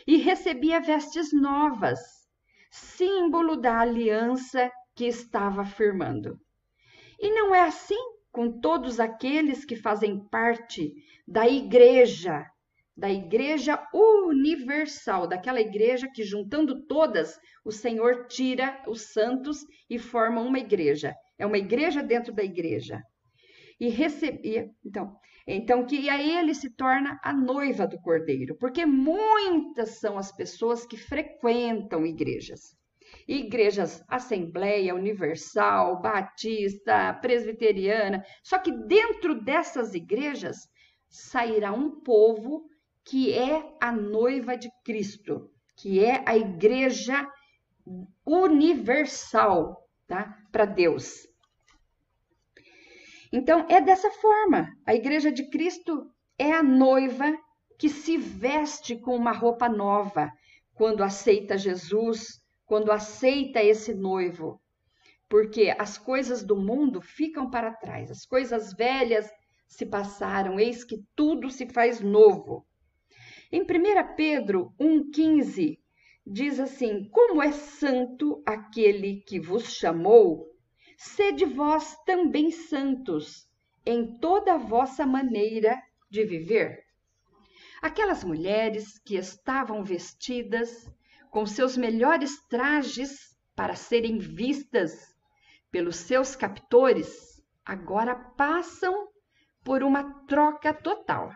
e 0.07 0.17
recebia 0.17 0.79
vestes 0.79 1.33
novas, 1.33 1.99
símbolo 2.71 3.57
da 3.57 3.79
aliança 3.79 4.71
que 4.95 5.05
estava 5.05 5.65
firmando. 5.65 6.39
E 7.19 7.29
não 7.31 7.53
é 7.53 7.61
assim 7.61 8.12
com 8.33 8.59
todos 8.59 8.99
aqueles 8.99 9.63
que 9.63 9.75
fazem 9.75 10.27
parte 10.27 10.91
da 11.25 11.47
igreja, 11.47 12.43
da 12.97 13.09
igreja 13.09 13.79
universal, 13.93 15.27
daquela 15.27 15.61
igreja 15.61 16.09
que 16.11 16.23
juntando 16.23 16.85
todas, 16.87 17.39
o 17.63 17.71
Senhor 17.71 18.25
tira 18.27 18.83
os 18.87 19.13
santos 19.13 19.59
e 19.87 19.99
forma 19.99 20.41
uma 20.41 20.57
igreja. 20.57 21.15
É 21.37 21.45
uma 21.45 21.59
igreja 21.59 22.01
dentro 22.01 22.33
da 22.33 22.43
igreja. 22.43 22.99
E 23.79 23.87
recebia, 23.87 24.67
então, 24.83 25.15
então, 25.45 25.85
que 25.85 26.09
aí 26.09 26.35
ele 26.35 26.55
se 26.55 26.71
torna 26.75 27.19
a 27.23 27.31
noiva 27.31 27.85
do 27.85 28.01
cordeiro, 28.01 28.57
porque 28.57 28.83
muitas 28.83 29.99
são 29.99 30.17
as 30.17 30.31
pessoas 30.31 30.87
que 30.87 30.97
frequentam 30.97 32.03
igrejas. 32.03 32.75
Igrejas 33.27 34.03
Assembleia 34.07 34.93
Universal, 34.95 36.01
Batista, 36.01 37.13
Presbiteriana. 37.13 38.23
Só 38.43 38.59
que 38.59 38.71
dentro 38.71 39.41
dessas 39.43 39.93
igrejas 39.93 40.57
sairá 41.09 41.71
um 41.71 42.01
povo 42.01 42.65
que 43.05 43.33
é 43.33 43.63
a 43.81 43.91
noiva 43.91 44.57
de 44.57 44.69
Cristo, 44.83 45.49
que 45.77 46.03
é 46.03 46.23
a 46.25 46.37
igreja 46.37 47.27
universal, 48.25 49.87
tá? 50.07 50.37
Para 50.51 50.65
Deus. 50.65 51.27
Então, 53.31 53.65
é 53.69 53.81
dessa 53.81 54.09
forma. 54.11 54.69
A 54.85 54.93
igreja 54.93 55.31
de 55.31 55.49
Cristo 55.49 56.05
é 56.37 56.51
a 56.51 56.63
noiva 56.63 57.35
que 57.79 57.89
se 57.89 58.17
veste 58.17 58.95
com 58.95 59.15
uma 59.15 59.31
roupa 59.31 59.67
nova 59.67 60.31
quando 60.73 61.03
aceita 61.03 61.57
Jesus, 61.57 62.42
quando 62.73 62.91
aceita 62.91 63.63
esse 63.63 63.93
noivo. 63.93 64.59
Porque 65.29 65.71
as 65.77 65.95
coisas 65.95 66.43
do 66.43 66.55
mundo 66.55 67.01
ficam 67.01 67.47
para 67.47 67.71
trás, 67.71 68.09
as 68.09 68.25
coisas 68.25 68.73
velhas 68.73 69.29
se 69.67 69.85
passaram, 69.85 70.59
eis 70.59 70.83
que 70.83 71.05
tudo 71.15 71.51
se 71.51 71.67
faz 71.67 72.01
novo. 72.01 72.65
Em 73.51 73.61
1 73.61 74.15
Pedro 74.15 74.73
1,15 74.79 75.77
diz 76.25 76.59
assim: 76.59 77.07
Como 77.11 77.43
é 77.43 77.51
santo 77.51 78.41
aquele 78.43 79.21
que 79.21 79.39
vos 79.39 79.75
chamou 79.75 80.51
sede 80.97 81.45
vós 81.45 81.95
também 82.07 82.49
santos 82.49 83.47
em 83.85 84.17
toda 84.17 84.55
a 84.55 84.57
vossa 84.57 85.05
maneira 85.05 85.79
de 86.09 86.25
viver. 86.25 86.79
Aquelas 87.83 88.23
mulheres 88.23 88.97
que 88.97 89.15
estavam 89.15 89.83
vestidas 89.83 90.91
com 91.33 91.47
seus 91.47 91.75
melhores 91.75 92.39
trajes 92.47 93.35
para 93.55 93.75
serem 93.75 94.19
vistas 94.19 94.93
pelos 95.71 95.95
seus 95.95 96.35
captores, 96.35 97.43
agora 97.65 98.15
passam 98.15 99.07
por 99.63 99.81
uma 99.81 100.25
troca 100.27 100.71
total. 100.71 101.31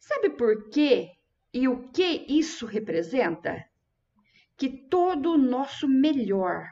Sabe 0.00 0.30
por 0.30 0.70
quê 0.70 1.10
e 1.52 1.68
o 1.68 1.90
que 1.90 2.24
isso 2.26 2.64
representa? 2.64 3.62
Que 4.56 4.88
todo 4.88 5.34
o 5.34 5.38
nosso 5.38 5.86
melhor 5.86 6.64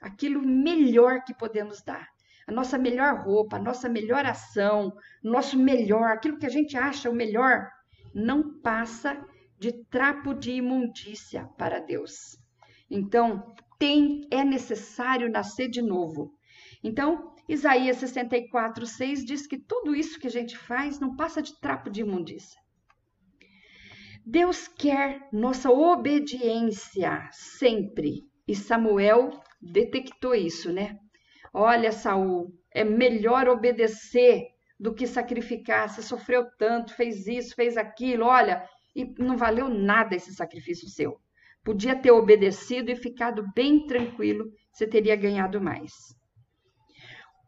aquilo 0.00 0.42
melhor 0.42 1.22
que 1.24 1.34
podemos 1.34 1.82
dar. 1.82 2.06
A 2.46 2.52
nossa 2.52 2.78
melhor 2.78 3.22
roupa, 3.22 3.56
a 3.56 3.62
nossa 3.62 3.88
melhor 3.88 4.26
ação, 4.26 4.92
nosso 5.22 5.58
melhor, 5.58 6.12
aquilo 6.12 6.38
que 6.38 6.46
a 6.46 6.50
gente 6.50 6.76
acha 6.76 7.08
o 7.08 7.14
melhor, 7.14 7.70
não 8.14 8.60
passa 8.60 9.22
de 9.60 9.72
trapo 9.90 10.32
de 10.32 10.52
imundícia 10.52 11.44
para 11.58 11.80
Deus. 11.80 12.38
Então, 12.90 13.54
tem 13.78 14.26
é 14.30 14.42
necessário 14.42 15.30
nascer 15.30 15.68
de 15.68 15.82
novo. 15.82 16.32
Então, 16.82 17.34
Isaías 17.46 17.98
64, 17.98 18.86
6 18.86 19.24
diz 19.24 19.46
que 19.46 19.58
tudo 19.58 19.94
isso 19.94 20.18
que 20.18 20.26
a 20.26 20.30
gente 20.30 20.56
faz 20.56 20.98
não 20.98 21.14
passa 21.14 21.42
de 21.42 21.60
trapo 21.60 21.90
de 21.90 22.00
imundícia. 22.00 22.58
Deus 24.24 24.66
quer 24.66 25.28
nossa 25.32 25.70
obediência 25.70 27.28
sempre. 27.30 28.22
E 28.48 28.54
Samuel 28.54 29.40
detectou 29.60 30.34
isso, 30.34 30.72
né? 30.72 30.98
Olha, 31.52 31.92
Saul, 31.92 32.50
é 32.72 32.82
melhor 32.82 33.48
obedecer 33.48 34.46
do 34.78 34.94
que 34.94 35.06
sacrificar. 35.06 35.88
Você 35.88 36.02
sofreu 36.02 36.46
tanto, 36.56 36.94
fez 36.94 37.26
isso, 37.26 37.54
fez 37.54 37.76
aquilo, 37.76 38.24
olha, 38.24 38.64
e 38.94 39.04
não 39.18 39.36
valeu 39.36 39.68
nada 39.68 40.16
esse 40.16 40.34
sacrifício 40.34 40.88
seu. 40.88 41.16
Podia 41.64 41.94
ter 41.94 42.10
obedecido 42.10 42.90
e 42.90 42.96
ficado 42.96 43.44
bem 43.54 43.86
tranquilo, 43.86 44.50
você 44.72 44.86
teria 44.86 45.16
ganhado 45.16 45.60
mais. 45.60 45.92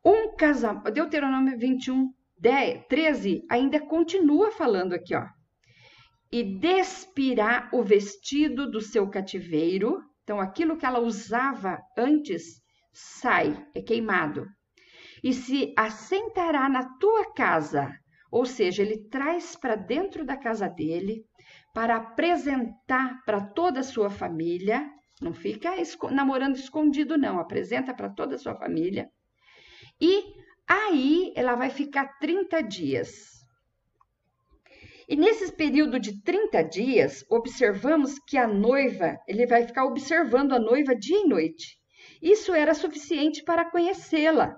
Um 0.05 0.35
casamento, 0.37 0.91
Deuteronômio 0.91 1.59
21, 1.59 2.13
10, 2.39 2.87
13, 2.89 3.43
ainda 3.51 3.81
continua 3.81 4.51
falando 4.51 4.93
aqui, 4.93 5.15
ó. 5.15 5.27
E 6.31 6.43
despirá 6.43 7.69
o 7.73 7.83
vestido 7.83 8.71
do 8.71 8.81
seu 8.81 9.09
cativeiro 9.09 10.03
então, 10.23 10.41
aquilo 10.41 10.77
que 10.77 10.87
ela 10.87 11.01
usava 11.01 11.81
antes 11.99 12.63
sai, 12.93 13.67
é 13.75 13.83
queimado. 13.83 14.47
E 15.23 15.33
se 15.33 15.75
assentará 15.77 16.69
na 16.69 16.97
tua 16.99 17.33
casa, 17.33 17.93
ou 18.31 18.47
seja, 18.47 18.83
ele 18.83 19.09
traz 19.09 19.57
para 19.57 19.77
dentro 19.77 20.25
da 20.25 20.37
casa 20.37 20.69
dele 20.69 21.25
para 21.73 21.97
apresentar 21.97 23.23
para 23.25 23.41
toda 23.41 23.81
a 23.81 23.85
sua 23.85 24.11
família. 24.11 24.89
Não 25.21 25.33
fica 25.33 25.71
namorando 26.11 26.57
escondido, 26.57 27.17
não. 27.17 27.39
Apresenta 27.39 27.95
para 27.95 28.11
toda 28.11 28.35
a 28.35 28.39
sua 28.39 28.55
família. 28.55 29.09
E 30.01 30.25
aí 30.67 31.33
ela 31.37 31.55
vai 31.55 31.71
ficar 31.71 32.19
30 32.19 32.63
dias. 32.63 33.33
E 35.09 35.17
nesse 35.17 35.53
período 35.53 35.99
de 35.99 36.23
30 36.23 36.63
dias, 36.63 37.25
observamos 37.29 38.19
que 38.27 38.39
a 38.39 38.47
noiva, 38.47 39.19
ele 39.29 39.47
vai 39.47 39.67
ficar 39.67 39.85
observando 39.85 40.53
a 40.53 40.59
noiva 40.59 40.95
dia 40.95 41.19
e 41.19 41.29
noite. 41.29 41.77
Isso 42.21 42.55
era 42.55 42.73
suficiente 42.73 43.43
para 43.43 43.71
conhecê-la. 43.71 44.57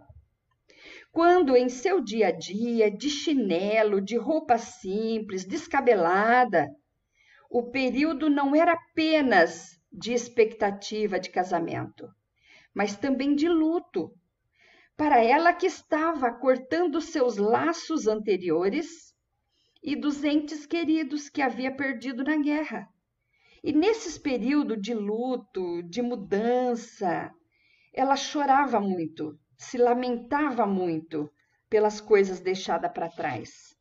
Quando 1.11 1.57
em 1.57 1.69
seu 1.69 2.01
dia 2.01 2.29
a 2.29 2.31
dia, 2.31 2.91
de 2.91 3.09
chinelo, 3.09 4.01
de 4.01 4.17
roupa 4.17 4.59
simples, 4.59 5.45
descabelada, 5.45 6.69
o 7.55 7.63
período 7.63 8.29
não 8.29 8.53
era 8.53 8.73
apenas 8.73 9.81
de 9.93 10.13
expectativa 10.13 11.21
de 11.21 11.31
casamento, 11.31 12.09
mas 12.75 12.97
também 12.97 13.37
de 13.37 13.49
luto. 13.49 14.13
Para 14.97 15.23
ela 15.23 15.53
que 15.53 15.67
estava 15.67 16.33
cortando 16.33 17.01
seus 17.01 17.37
laços 17.37 18.09
anteriores 18.09 19.15
e 19.81 19.95
dos 19.95 20.25
entes 20.25 20.67
queridos 20.67 21.29
que 21.29 21.41
havia 21.41 21.71
perdido 21.71 22.25
na 22.25 22.37
guerra. 22.39 22.89
E 23.63 23.73
nesses 23.73 24.19
períodos 24.19 24.83
de 24.83 24.93
luto, 24.93 25.81
de 25.85 26.03
mudança, 26.03 27.33
ela 27.93 28.17
chorava 28.17 28.81
muito, 28.81 29.39
se 29.57 29.79
lamentava 29.79 30.67
muito 30.67 31.31
pelas 31.71 32.01
coisas 32.01 32.41
deixadas 32.41 32.91
para 32.93 33.09
trás. 33.09 33.77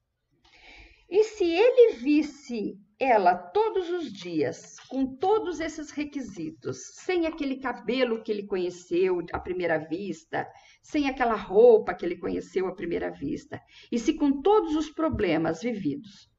E 1.10 1.24
se 1.24 1.44
ele 1.44 1.94
visse 1.94 2.78
ela 3.04 3.36
todos 3.36 3.90
os 3.90 4.12
dias, 4.12 4.80
com 4.88 5.18
todos 5.18 5.60
esses 5.60 5.92
requisitos, 5.92 6.78
sem 6.96 7.28
aquele 7.28 7.58
cabelo 7.58 8.24
que 8.24 8.32
ele 8.32 8.48
conheceu 8.48 9.20
à 9.34 9.40
primeira 9.40 9.78
vista, 9.78 10.48
sem 10.82 11.10
aquela 11.10 11.36
roupa 11.36 11.94
que 11.94 12.06
ele 12.06 12.18
conheceu 12.18 12.66
à 12.66 12.74
primeira 12.74 13.12
vista, 13.12 13.62
e 13.92 14.00
se 14.00 14.14
com 14.14 14.42
todos 14.42 14.74
os 14.78 14.90
problemas 14.90 15.62
vividos, 15.62 16.30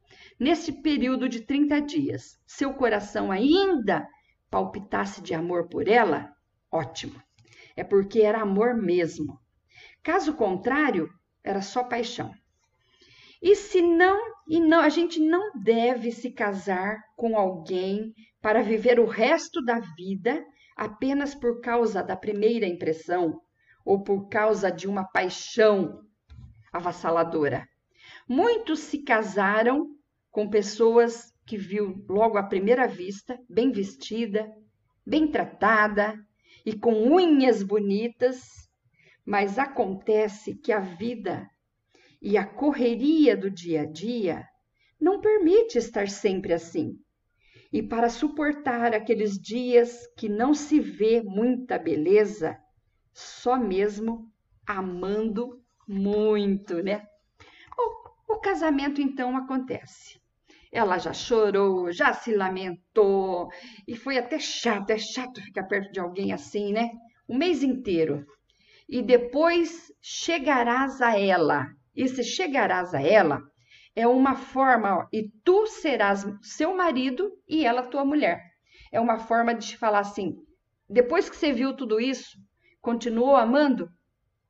nesse 0.41 0.81
período 0.81 1.29
de 1.29 1.43
30 1.43 1.81
dias, 1.83 2.39
seu 2.47 2.73
coração 2.73 3.31
ainda 3.31 4.09
palpitasse 4.51 5.21
de 5.21 5.35
amor 5.35 5.69
por 5.69 5.87
ela, 5.87 6.33
ótimo. 6.73 7.23
É 7.77 7.85
porque 7.85 8.21
era 8.21 8.41
amor 8.41 8.75
mesmo. 8.75 9.39
Caso 10.03 10.33
contrário, 10.33 11.11
era 11.43 11.61
só 11.61 11.85
paixão. 11.85 12.33
E 13.45 13.55
se 13.55 13.83
não, 13.83 14.19
e 14.49 14.59
não, 14.59 14.81
a 14.81 14.89
gente 14.89 15.21
não 15.21 15.53
deve 15.55 16.11
se 16.11 16.31
casar 16.31 16.97
com 17.15 17.37
alguém 17.37 18.15
para 18.41 18.63
viver 18.63 18.99
o 18.99 19.05
resto 19.05 19.63
da 19.63 19.81
vida 19.81 20.43
apenas 20.75 21.35
por 21.35 21.61
causa 21.61 22.03
da 22.03 22.17
primeira 22.17 22.67
impressão 22.67 23.39
ou 23.85 24.03
por 24.03 24.31
causa 24.31 24.73
de 24.73 24.89
uma 24.89 25.05
paixão 25.05 26.01
avassaladora. 26.73 27.69
Muitos 28.27 28.79
se 28.81 29.03
casaram 29.03 29.91
com 30.31 30.49
pessoas 30.49 31.31
que 31.47 31.59
viu 31.59 32.03
logo 32.09 32.39
à 32.39 32.43
primeira 32.45 32.89
vista, 32.89 33.39
bem 33.47 33.71
vestida, 33.71 34.51
bem 35.07 35.31
tratada 35.31 36.19
e 36.65 36.75
com 36.75 36.95
unhas 36.95 37.63
bonitas, 37.63 38.41
mas 39.23 39.59
acontece 39.59 40.55
que 40.55 40.73
a 40.73 40.81
vida 40.81 41.47
e 42.25 42.39
a 42.39 42.47
correria 42.47 43.37
do 43.37 43.51
dia 43.51 43.83
a 43.83 43.85
dia 43.85 44.49
não 44.99 45.21
permite 45.21 45.77
estar 45.77 46.09
sempre 46.09 46.55
assim. 46.55 46.99
E 47.71 47.83
para 47.83 48.09
suportar 48.09 48.95
aqueles 48.95 49.39
dias 49.39 50.07
que 50.17 50.27
não 50.27 50.55
se 50.55 50.81
vê 50.81 51.23
muita 51.23 51.79
beleza, 51.79 52.57
só 53.13 53.59
mesmo 53.59 54.33
amando 54.67 55.63
muito, 55.87 56.83
né? 56.83 57.07
O, 57.77 58.37
o 58.37 58.41
casamento 58.41 59.03
então 59.03 59.37
acontece. 59.37 60.19
Ela 60.73 60.97
já 60.97 61.13
chorou, 61.13 61.93
já 61.93 62.15
se 62.15 62.35
lamentou 62.35 63.51
e 63.87 63.95
foi 63.95 64.17
até 64.17 64.39
chato, 64.39 64.89
é 64.89 64.99
chato 64.99 65.43
ficar 65.43 65.65
perto 65.65 65.93
de 65.93 66.01
alguém 66.01 66.33
assim, 66.33 66.73
né? 66.73 66.91
O 67.29 67.37
mês 67.37 67.63
inteiro. 67.63 68.25
E 68.89 69.03
depois 69.03 69.93
chegarás 70.01 71.03
a 71.03 71.19
ela, 71.19 71.67
e 71.95 72.09
se 72.09 72.23
chegarás 72.23 72.95
a 72.95 73.03
ela, 73.03 73.41
é 73.95 74.07
uma 74.07 74.35
forma, 74.35 74.99
ó, 74.99 75.07
e 75.13 75.31
tu 75.45 75.67
serás 75.67 76.27
seu 76.43 76.77
marido 76.77 77.31
e 77.49 77.65
ela 77.65 77.87
tua 77.87 78.05
mulher. 78.05 78.43
É 78.91 79.01
uma 79.01 79.19
forma 79.19 79.55
de 79.55 79.69
te 79.69 79.77
falar 79.77 80.01
assim: 80.01 80.37
depois 80.89 81.31
que 81.31 81.37
você 81.37 81.53
viu 81.53 81.77
tudo 81.77 82.01
isso, 82.01 82.37
continuou 82.81 83.37
amando, 83.37 83.89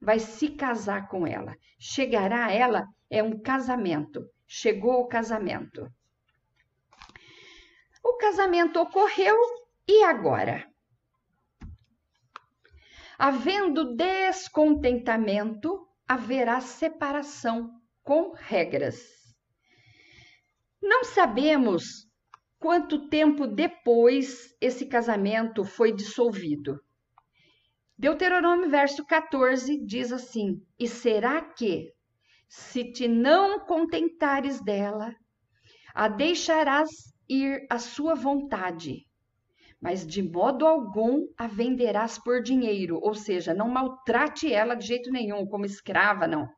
vai 0.00 0.18
se 0.18 0.48
casar 0.48 1.08
com 1.08 1.26
ela. 1.26 1.54
Chegará 1.78 2.46
a 2.46 2.52
ela 2.52 2.86
é 3.10 3.22
um 3.22 3.40
casamento. 3.40 4.24
Chegou 4.46 5.00
o 5.00 5.08
casamento. 5.08 5.88
O 8.02 8.16
casamento 8.18 8.80
ocorreu 8.80 9.36
e 9.88 10.04
agora? 10.04 10.66
Havendo 13.18 13.94
descontentamento, 13.94 15.88
haverá 16.06 16.60
separação 16.60 17.70
com 18.02 18.32
regras. 18.32 18.98
Não 20.80 21.04
sabemos 21.04 22.06
quanto 22.58 23.08
tempo 23.08 23.46
depois 23.46 24.54
esse 24.60 24.86
casamento 24.86 25.64
foi 25.64 25.92
dissolvido. 25.92 26.78
Deuteronômio 27.96 28.68
verso 28.68 29.04
14 29.06 29.84
diz 29.84 30.12
assim: 30.12 30.60
E 30.78 30.86
será 30.88 31.40
que, 31.40 31.92
se 32.48 32.92
te 32.92 33.08
não 33.08 33.64
contentares 33.64 34.60
dela, 34.60 35.14
a 35.94 36.08
deixarás 36.08 36.88
ir 37.28 37.66
à 37.70 37.78
sua 37.78 38.14
vontade, 38.14 39.06
mas 39.84 40.06
de 40.06 40.22
modo 40.22 40.66
algum 40.66 41.28
a 41.36 41.46
venderás 41.46 42.18
por 42.18 42.40
dinheiro, 42.42 42.98
ou 43.02 43.12
seja, 43.12 43.52
não 43.52 43.68
maltrate 43.68 44.50
ela 44.50 44.74
de 44.74 44.86
jeito 44.86 45.10
nenhum, 45.10 45.46
como 45.46 45.66
escrava, 45.66 46.26
não. 46.26 46.48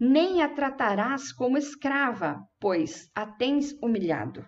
Nem 0.00 0.42
a 0.42 0.48
tratarás 0.48 1.30
como 1.30 1.56
escrava, 1.56 2.42
pois 2.58 3.08
a 3.14 3.24
tens 3.24 3.72
humilhado. 3.80 4.44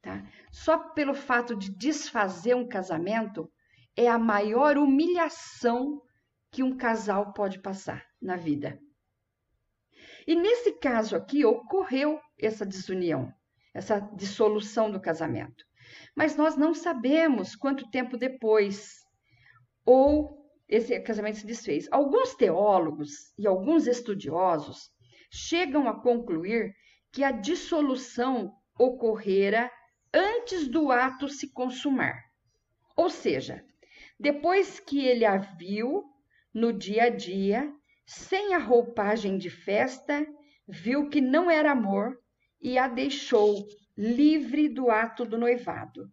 Tá? 0.00 0.26
Só 0.50 0.78
pelo 0.94 1.12
fato 1.12 1.54
de 1.54 1.70
desfazer 1.76 2.56
um 2.56 2.66
casamento 2.66 3.52
é 3.94 4.08
a 4.08 4.18
maior 4.18 4.78
humilhação 4.78 6.00
que 6.50 6.62
um 6.62 6.74
casal 6.74 7.34
pode 7.34 7.58
passar 7.60 8.06
na 8.22 8.36
vida. 8.36 8.80
E 10.26 10.34
nesse 10.34 10.72
caso 10.78 11.14
aqui 11.14 11.44
ocorreu 11.44 12.18
essa 12.40 12.64
desunião, 12.64 13.30
essa 13.74 14.00
dissolução 14.00 14.90
do 14.90 14.98
casamento 14.98 15.62
mas 16.14 16.36
nós 16.36 16.56
não 16.56 16.74
sabemos 16.74 17.54
quanto 17.54 17.90
tempo 17.90 18.16
depois 18.16 19.04
ou 19.84 20.44
esse 20.68 20.98
casamento 21.00 21.38
se 21.38 21.46
desfez. 21.46 21.86
Alguns 21.90 22.34
teólogos 22.34 23.32
e 23.38 23.46
alguns 23.46 23.86
estudiosos 23.86 24.90
chegam 25.30 25.88
a 25.88 26.00
concluir 26.00 26.74
que 27.12 27.22
a 27.22 27.30
dissolução 27.30 28.52
ocorrera 28.78 29.70
antes 30.12 30.68
do 30.68 30.90
ato 30.90 31.28
se 31.28 31.52
consumar. 31.52 32.18
Ou 32.96 33.10
seja, 33.10 33.64
depois 34.18 34.80
que 34.80 35.04
ele 35.04 35.24
a 35.24 35.36
viu 35.36 36.04
no 36.52 36.72
dia 36.72 37.04
a 37.04 37.08
dia, 37.08 37.72
sem 38.06 38.54
a 38.54 38.58
roupagem 38.58 39.36
de 39.36 39.50
festa, 39.50 40.26
viu 40.66 41.08
que 41.08 41.20
não 41.20 41.50
era 41.50 41.72
amor 41.72 42.18
e 42.60 42.78
a 42.78 42.88
deixou 42.88 43.66
livre 43.96 44.68
do 44.68 44.90
ato 44.90 45.24
do 45.24 45.38
noivado. 45.38 46.10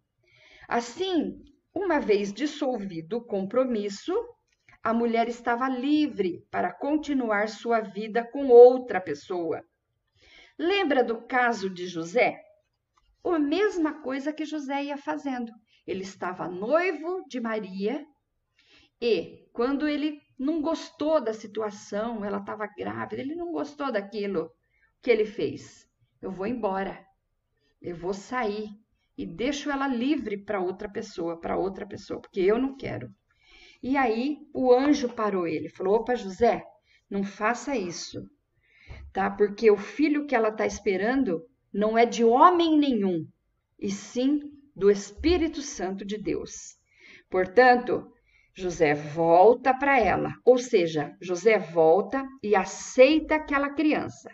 Assim, 0.68 1.42
uma 1.74 1.98
vez 1.98 2.32
dissolvido 2.32 3.18
o 3.18 3.24
compromisso, 3.24 4.14
a 4.82 4.92
mulher 4.92 5.28
estava 5.28 5.68
livre 5.68 6.46
para 6.50 6.72
continuar 6.72 7.48
sua 7.48 7.80
vida 7.80 8.24
com 8.24 8.48
outra 8.48 9.00
pessoa. 9.00 9.62
Lembra 10.58 11.02
do 11.02 11.22
caso 11.22 11.70
de 11.70 11.86
José? 11.86 12.40
A 13.24 13.38
mesma 13.38 14.02
coisa 14.02 14.32
que 14.32 14.44
José 14.44 14.84
ia 14.84 14.96
fazendo. 14.96 15.52
Ele 15.86 16.02
estava 16.02 16.48
noivo 16.48 17.24
de 17.28 17.40
Maria 17.40 18.04
e, 19.00 19.48
quando 19.52 19.88
ele 19.88 20.20
não 20.38 20.60
gostou 20.60 21.20
da 21.20 21.32
situação, 21.32 22.24
ela 22.24 22.38
estava 22.38 22.66
grávida, 22.66 23.20
ele 23.20 23.34
não 23.34 23.52
gostou 23.52 23.90
daquilo 23.90 24.50
que 25.00 25.10
ele 25.10 25.24
fez. 25.24 25.88
Eu 26.20 26.30
vou 26.30 26.46
embora. 26.46 27.04
Eu 27.82 27.96
vou 27.96 28.14
sair 28.14 28.68
e 29.18 29.26
deixo 29.26 29.70
ela 29.70 29.88
livre 29.88 30.36
para 30.36 30.60
outra 30.60 30.88
pessoa, 30.88 31.38
para 31.38 31.58
outra 31.58 31.86
pessoa, 31.86 32.20
porque 32.20 32.40
eu 32.40 32.58
não 32.58 32.76
quero. 32.76 33.10
E 33.82 33.96
aí 33.96 34.38
o 34.54 34.72
anjo 34.72 35.08
parou 35.08 35.46
ele, 35.46 35.68
falou: 35.68 35.96
"Opa, 35.96 36.14
José, 36.14 36.62
não 37.10 37.24
faça 37.24 37.76
isso. 37.76 38.22
Tá? 39.12 39.30
Porque 39.30 39.70
o 39.70 39.76
filho 39.76 40.26
que 40.26 40.34
ela 40.34 40.48
está 40.48 40.64
esperando 40.64 41.44
não 41.72 41.98
é 41.98 42.06
de 42.06 42.24
homem 42.24 42.78
nenhum, 42.78 43.26
e 43.78 43.90
sim 43.90 44.40
do 44.74 44.90
Espírito 44.90 45.60
Santo 45.60 46.04
de 46.04 46.16
Deus. 46.16 46.76
Portanto, 47.28 48.10
José 48.54 48.94
volta 48.94 49.74
para 49.74 49.98
ela, 49.98 50.32
ou 50.44 50.58
seja, 50.58 51.16
José 51.20 51.58
volta 51.58 52.26
e 52.42 52.54
aceita 52.54 53.34
aquela 53.34 53.70
criança, 53.70 54.30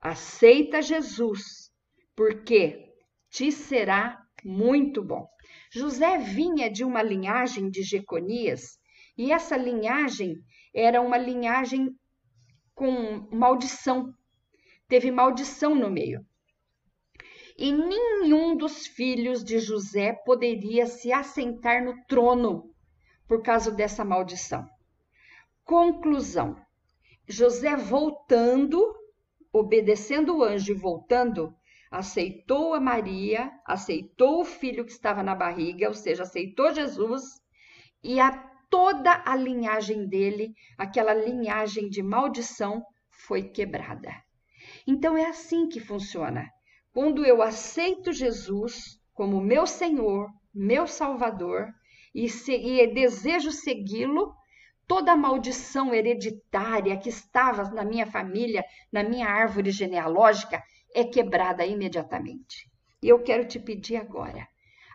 aceita 0.00 0.80
Jesus, 0.80 1.70
porque 2.14 2.85
te 3.30 3.50
será 3.52 4.18
muito 4.44 5.02
bom. 5.02 5.26
José 5.72 6.18
vinha 6.18 6.70
de 6.70 6.84
uma 6.84 7.02
linhagem 7.02 7.70
de 7.70 7.82
Jeconias, 7.82 8.78
e 9.16 9.32
essa 9.32 9.56
linhagem 9.56 10.36
era 10.74 11.00
uma 11.00 11.16
linhagem 11.18 11.88
com 12.74 13.28
maldição. 13.32 14.12
Teve 14.88 15.10
maldição 15.10 15.74
no 15.74 15.90
meio. 15.90 16.24
e 17.58 17.72
nenhum 17.72 18.56
dos 18.56 18.86
filhos 18.86 19.42
de 19.42 19.58
José 19.58 20.12
poderia 20.12 20.86
se 20.86 21.10
assentar 21.10 21.82
no 21.82 22.04
trono 22.06 22.70
por 23.26 23.42
causa 23.42 23.70
dessa 23.70 24.04
maldição. 24.04 24.68
Conclusão: 25.64 26.54
José 27.26 27.74
voltando, 27.76 28.94
obedecendo 29.52 30.36
o 30.36 30.44
anjo 30.44 30.72
e 30.72 30.76
voltando, 30.76 31.54
aceitou 31.96 32.74
a 32.74 32.80
Maria, 32.80 33.50
aceitou 33.64 34.42
o 34.42 34.44
filho 34.44 34.84
que 34.84 34.92
estava 34.92 35.22
na 35.22 35.34
barriga, 35.34 35.88
ou 35.88 35.94
seja, 35.94 36.24
aceitou 36.24 36.74
Jesus, 36.74 37.22
e 38.04 38.20
a 38.20 38.30
toda 38.70 39.22
a 39.24 39.34
linhagem 39.34 40.06
dele, 40.06 40.52
aquela 40.76 41.14
linhagem 41.14 41.88
de 41.88 42.02
maldição, 42.02 42.84
foi 43.26 43.44
quebrada. 43.44 44.12
Então 44.86 45.16
é 45.16 45.26
assim 45.26 45.68
que 45.68 45.80
funciona. 45.80 46.46
Quando 46.92 47.24
eu 47.24 47.40
aceito 47.42 48.12
Jesus 48.12 49.00
como 49.14 49.40
meu 49.40 49.66
Senhor, 49.66 50.28
meu 50.54 50.86
Salvador, 50.86 51.72
e, 52.14 52.28
se, 52.28 52.52
e 52.52 52.86
desejo 52.92 53.50
segui-lo, 53.50 54.34
toda 54.86 55.12
a 55.12 55.16
maldição 55.16 55.94
hereditária 55.94 56.96
que 56.98 57.08
estava 57.08 57.64
na 57.70 57.84
minha 57.84 58.06
família, 58.06 58.64
na 58.92 59.02
minha 59.02 59.28
árvore 59.28 59.70
genealógica, 59.70 60.62
é 60.94 61.04
quebrada 61.04 61.64
imediatamente. 61.64 62.70
E 63.02 63.08
eu 63.08 63.22
quero 63.22 63.46
te 63.46 63.58
pedir 63.58 63.96
agora: 63.96 64.46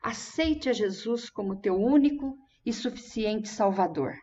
aceite 0.01 0.69
a 0.69 0.73
Jesus 0.73 1.29
como 1.29 1.61
teu 1.61 1.75
único 1.75 2.37
e 2.65 2.73
suficiente 2.73 3.49
Salvador, 3.49 4.15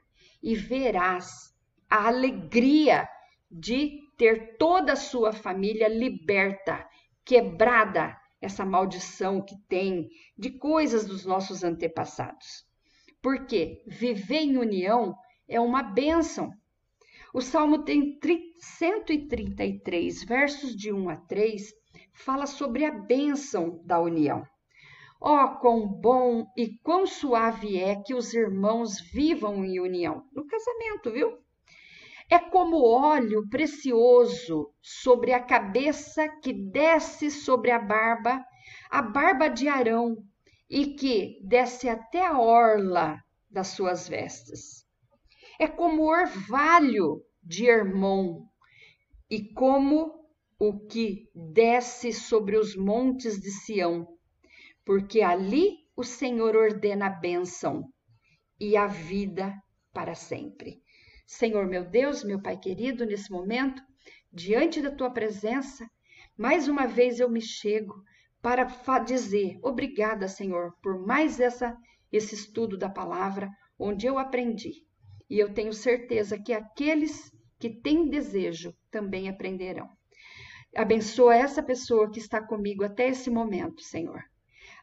e 0.43 0.55
verás 0.55 1.55
a 1.89 2.07
alegria 2.07 3.09
de 3.51 4.01
ter 4.17 4.57
toda 4.57 4.93
a 4.93 4.97
sua 4.97 5.33
família 5.33 5.89
liberta, 5.89 6.87
quebrada 7.25 8.17
essa 8.41 8.65
maldição 8.65 9.41
que 9.41 9.57
tem 9.69 10.09
de 10.37 10.51
coisas 10.51 11.07
dos 11.07 11.25
nossos 11.25 11.65
antepassados. 11.65 12.67
Porque 13.23 13.83
viver 13.87 14.43
em 14.43 14.59
união 14.59 15.17
é 15.49 15.59
uma 15.59 15.83
bênção. 15.83 16.53
O 17.35 17.43
Salmo 17.43 17.85
tem 17.85 18.19
133, 18.59 20.25
versos 20.25 20.75
de 20.75 20.91
1 20.91 21.11
a 21.11 21.17
3, 21.17 21.75
fala 22.15 22.47
sobre 22.47 22.87
a 22.87 22.91
bênção 22.91 23.83
da 23.85 24.01
união. 24.01 24.47
Ó, 25.21 25.45
oh, 25.45 25.59
quão 25.59 25.87
bom 25.87 26.47
e 26.57 26.79
quão 26.79 27.07
suave 27.07 27.77
é 27.77 27.97
que 27.97 28.15
os 28.15 28.33
irmãos 28.33 28.99
vivam 29.13 29.63
em 29.63 29.79
união. 29.79 30.25
No 30.33 30.47
casamento, 30.47 31.11
viu? 31.11 31.37
É 32.31 32.39
como 32.39 32.83
óleo 32.83 33.47
precioso 33.51 34.73
sobre 34.81 35.33
a 35.33 35.43
cabeça 35.43 36.29
que 36.43 36.53
desce 36.53 37.31
sobre 37.31 37.71
a 37.71 37.79
barba, 37.79 38.43
a 38.91 39.03
barba 39.03 39.49
de 39.49 39.69
Arão, 39.69 40.17
e 40.71 40.95
que 40.95 41.41
desce 41.43 41.89
até 41.89 42.25
a 42.25 42.39
orla 42.39 43.19
das 43.51 43.69
suas 43.69 44.09
vestes. 44.09 44.88
É 45.59 45.67
como 45.67 46.05
orvalho 46.05 47.23
de 47.43 47.67
Hermon, 47.67 48.47
e 49.31 49.53
como 49.53 50.27
o 50.59 50.87
que 50.87 51.29
desce 51.35 52.13
sobre 52.13 52.57
os 52.57 52.75
montes 52.75 53.39
de 53.39 53.51
Sião, 53.51 54.09
porque 54.85 55.21
ali 55.21 55.77
o 55.95 56.03
Senhor 56.03 56.57
ordena 56.57 57.07
a 57.07 57.11
bênção 57.11 57.93
e 58.59 58.77
a 58.77 58.87
vida 58.87 59.55
para 59.93 60.15
sempre. 60.15 60.83
Senhor 61.27 61.67
meu 61.67 61.85
Deus, 61.85 62.25
meu 62.25 62.41
Pai 62.41 62.57
querido, 62.59 63.05
nesse 63.05 63.31
momento, 63.31 63.83
diante 64.33 64.81
da 64.81 64.91
tua 64.91 65.11
presença, 65.11 65.87
mais 66.37 66.69
uma 66.69 66.87
vez 66.87 67.21
eu 67.21 67.29
me 67.29 67.43
chego 67.43 68.03
para 68.41 68.65
dizer 69.01 69.59
obrigada, 69.63 70.27
Senhor, 70.27 70.73
por 70.83 71.05
mais 71.05 71.39
essa 71.39 71.77
esse 72.11 72.35
estudo 72.35 72.79
da 72.79 72.89
palavra 72.89 73.51
onde 73.79 74.07
eu 74.07 74.19
aprendi. 74.19 74.88
E 75.29 75.39
eu 75.39 75.53
tenho 75.53 75.73
certeza 75.73 76.39
que 76.39 76.53
aqueles 76.53 77.31
que 77.59 77.71
têm 77.71 78.09
desejo 78.09 78.75
também 78.91 79.29
aprenderão. 79.29 79.89
Abençoa 80.75 81.35
essa 81.35 81.63
pessoa 81.63 82.11
que 82.11 82.19
está 82.19 82.41
comigo 82.41 82.85
até 82.85 83.09
esse 83.09 83.31
momento, 83.31 83.83
Senhor. 83.83 84.23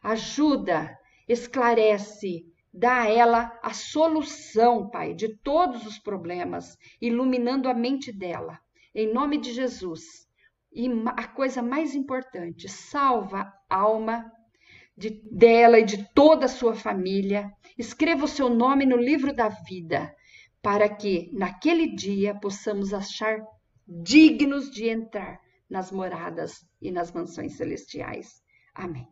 Ajuda, 0.02 0.96
esclarece, 1.28 2.44
Dá 2.78 3.04
a 3.04 3.10
ela 3.10 3.58
a 3.62 3.72
solução, 3.72 4.90
Pai, 4.90 5.14
de 5.14 5.34
todos 5.38 5.86
os 5.86 5.98
problemas, 5.98 6.76
iluminando 7.00 7.70
a 7.70 7.74
mente 7.74 8.12
dela. 8.12 8.58
Em 8.94 9.10
nome 9.10 9.38
de 9.38 9.50
Jesus. 9.50 10.28
E 10.70 10.86
a 11.16 11.26
coisa 11.26 11.62
mais 11.62 11.94
importante, 11.94 12.68
salva 12.68 13.50
a 13.70 13.76
alma 13.76 14.30
de, 14.94 15.22
dela 15.32 15.78
e 15.78 15.86
de 15.86 16.06
toda 16.12 16.44
a 16.44 16.50
sua 16.50 16.74
família. 16.74 17.50
Escreva 17.78 18.26
o 18.26 18.28
seu 18.28 18.50
nome 18.50 18.84
no 18.84 18.98
livro 18.98 19.34
da 19.34 19.48
vida, 19.48 20.14
para 20.66 20.88
que 20.88 21.30
naquele 21.32 21.94
dia 21.94 22.34
possamos 22.34 22.92
achar 22.92 23.40
dignos 23.86 24.68
de 24.68 24.88
entrar 24.88 25.40
nas 25.70 25.92
moradas 25.92 26.66
e 26.82 26.90
nas 26.90 27.12
mansões 27.12 27.56
celestiais. 27.56 28.42
Amém. 28.74 29.06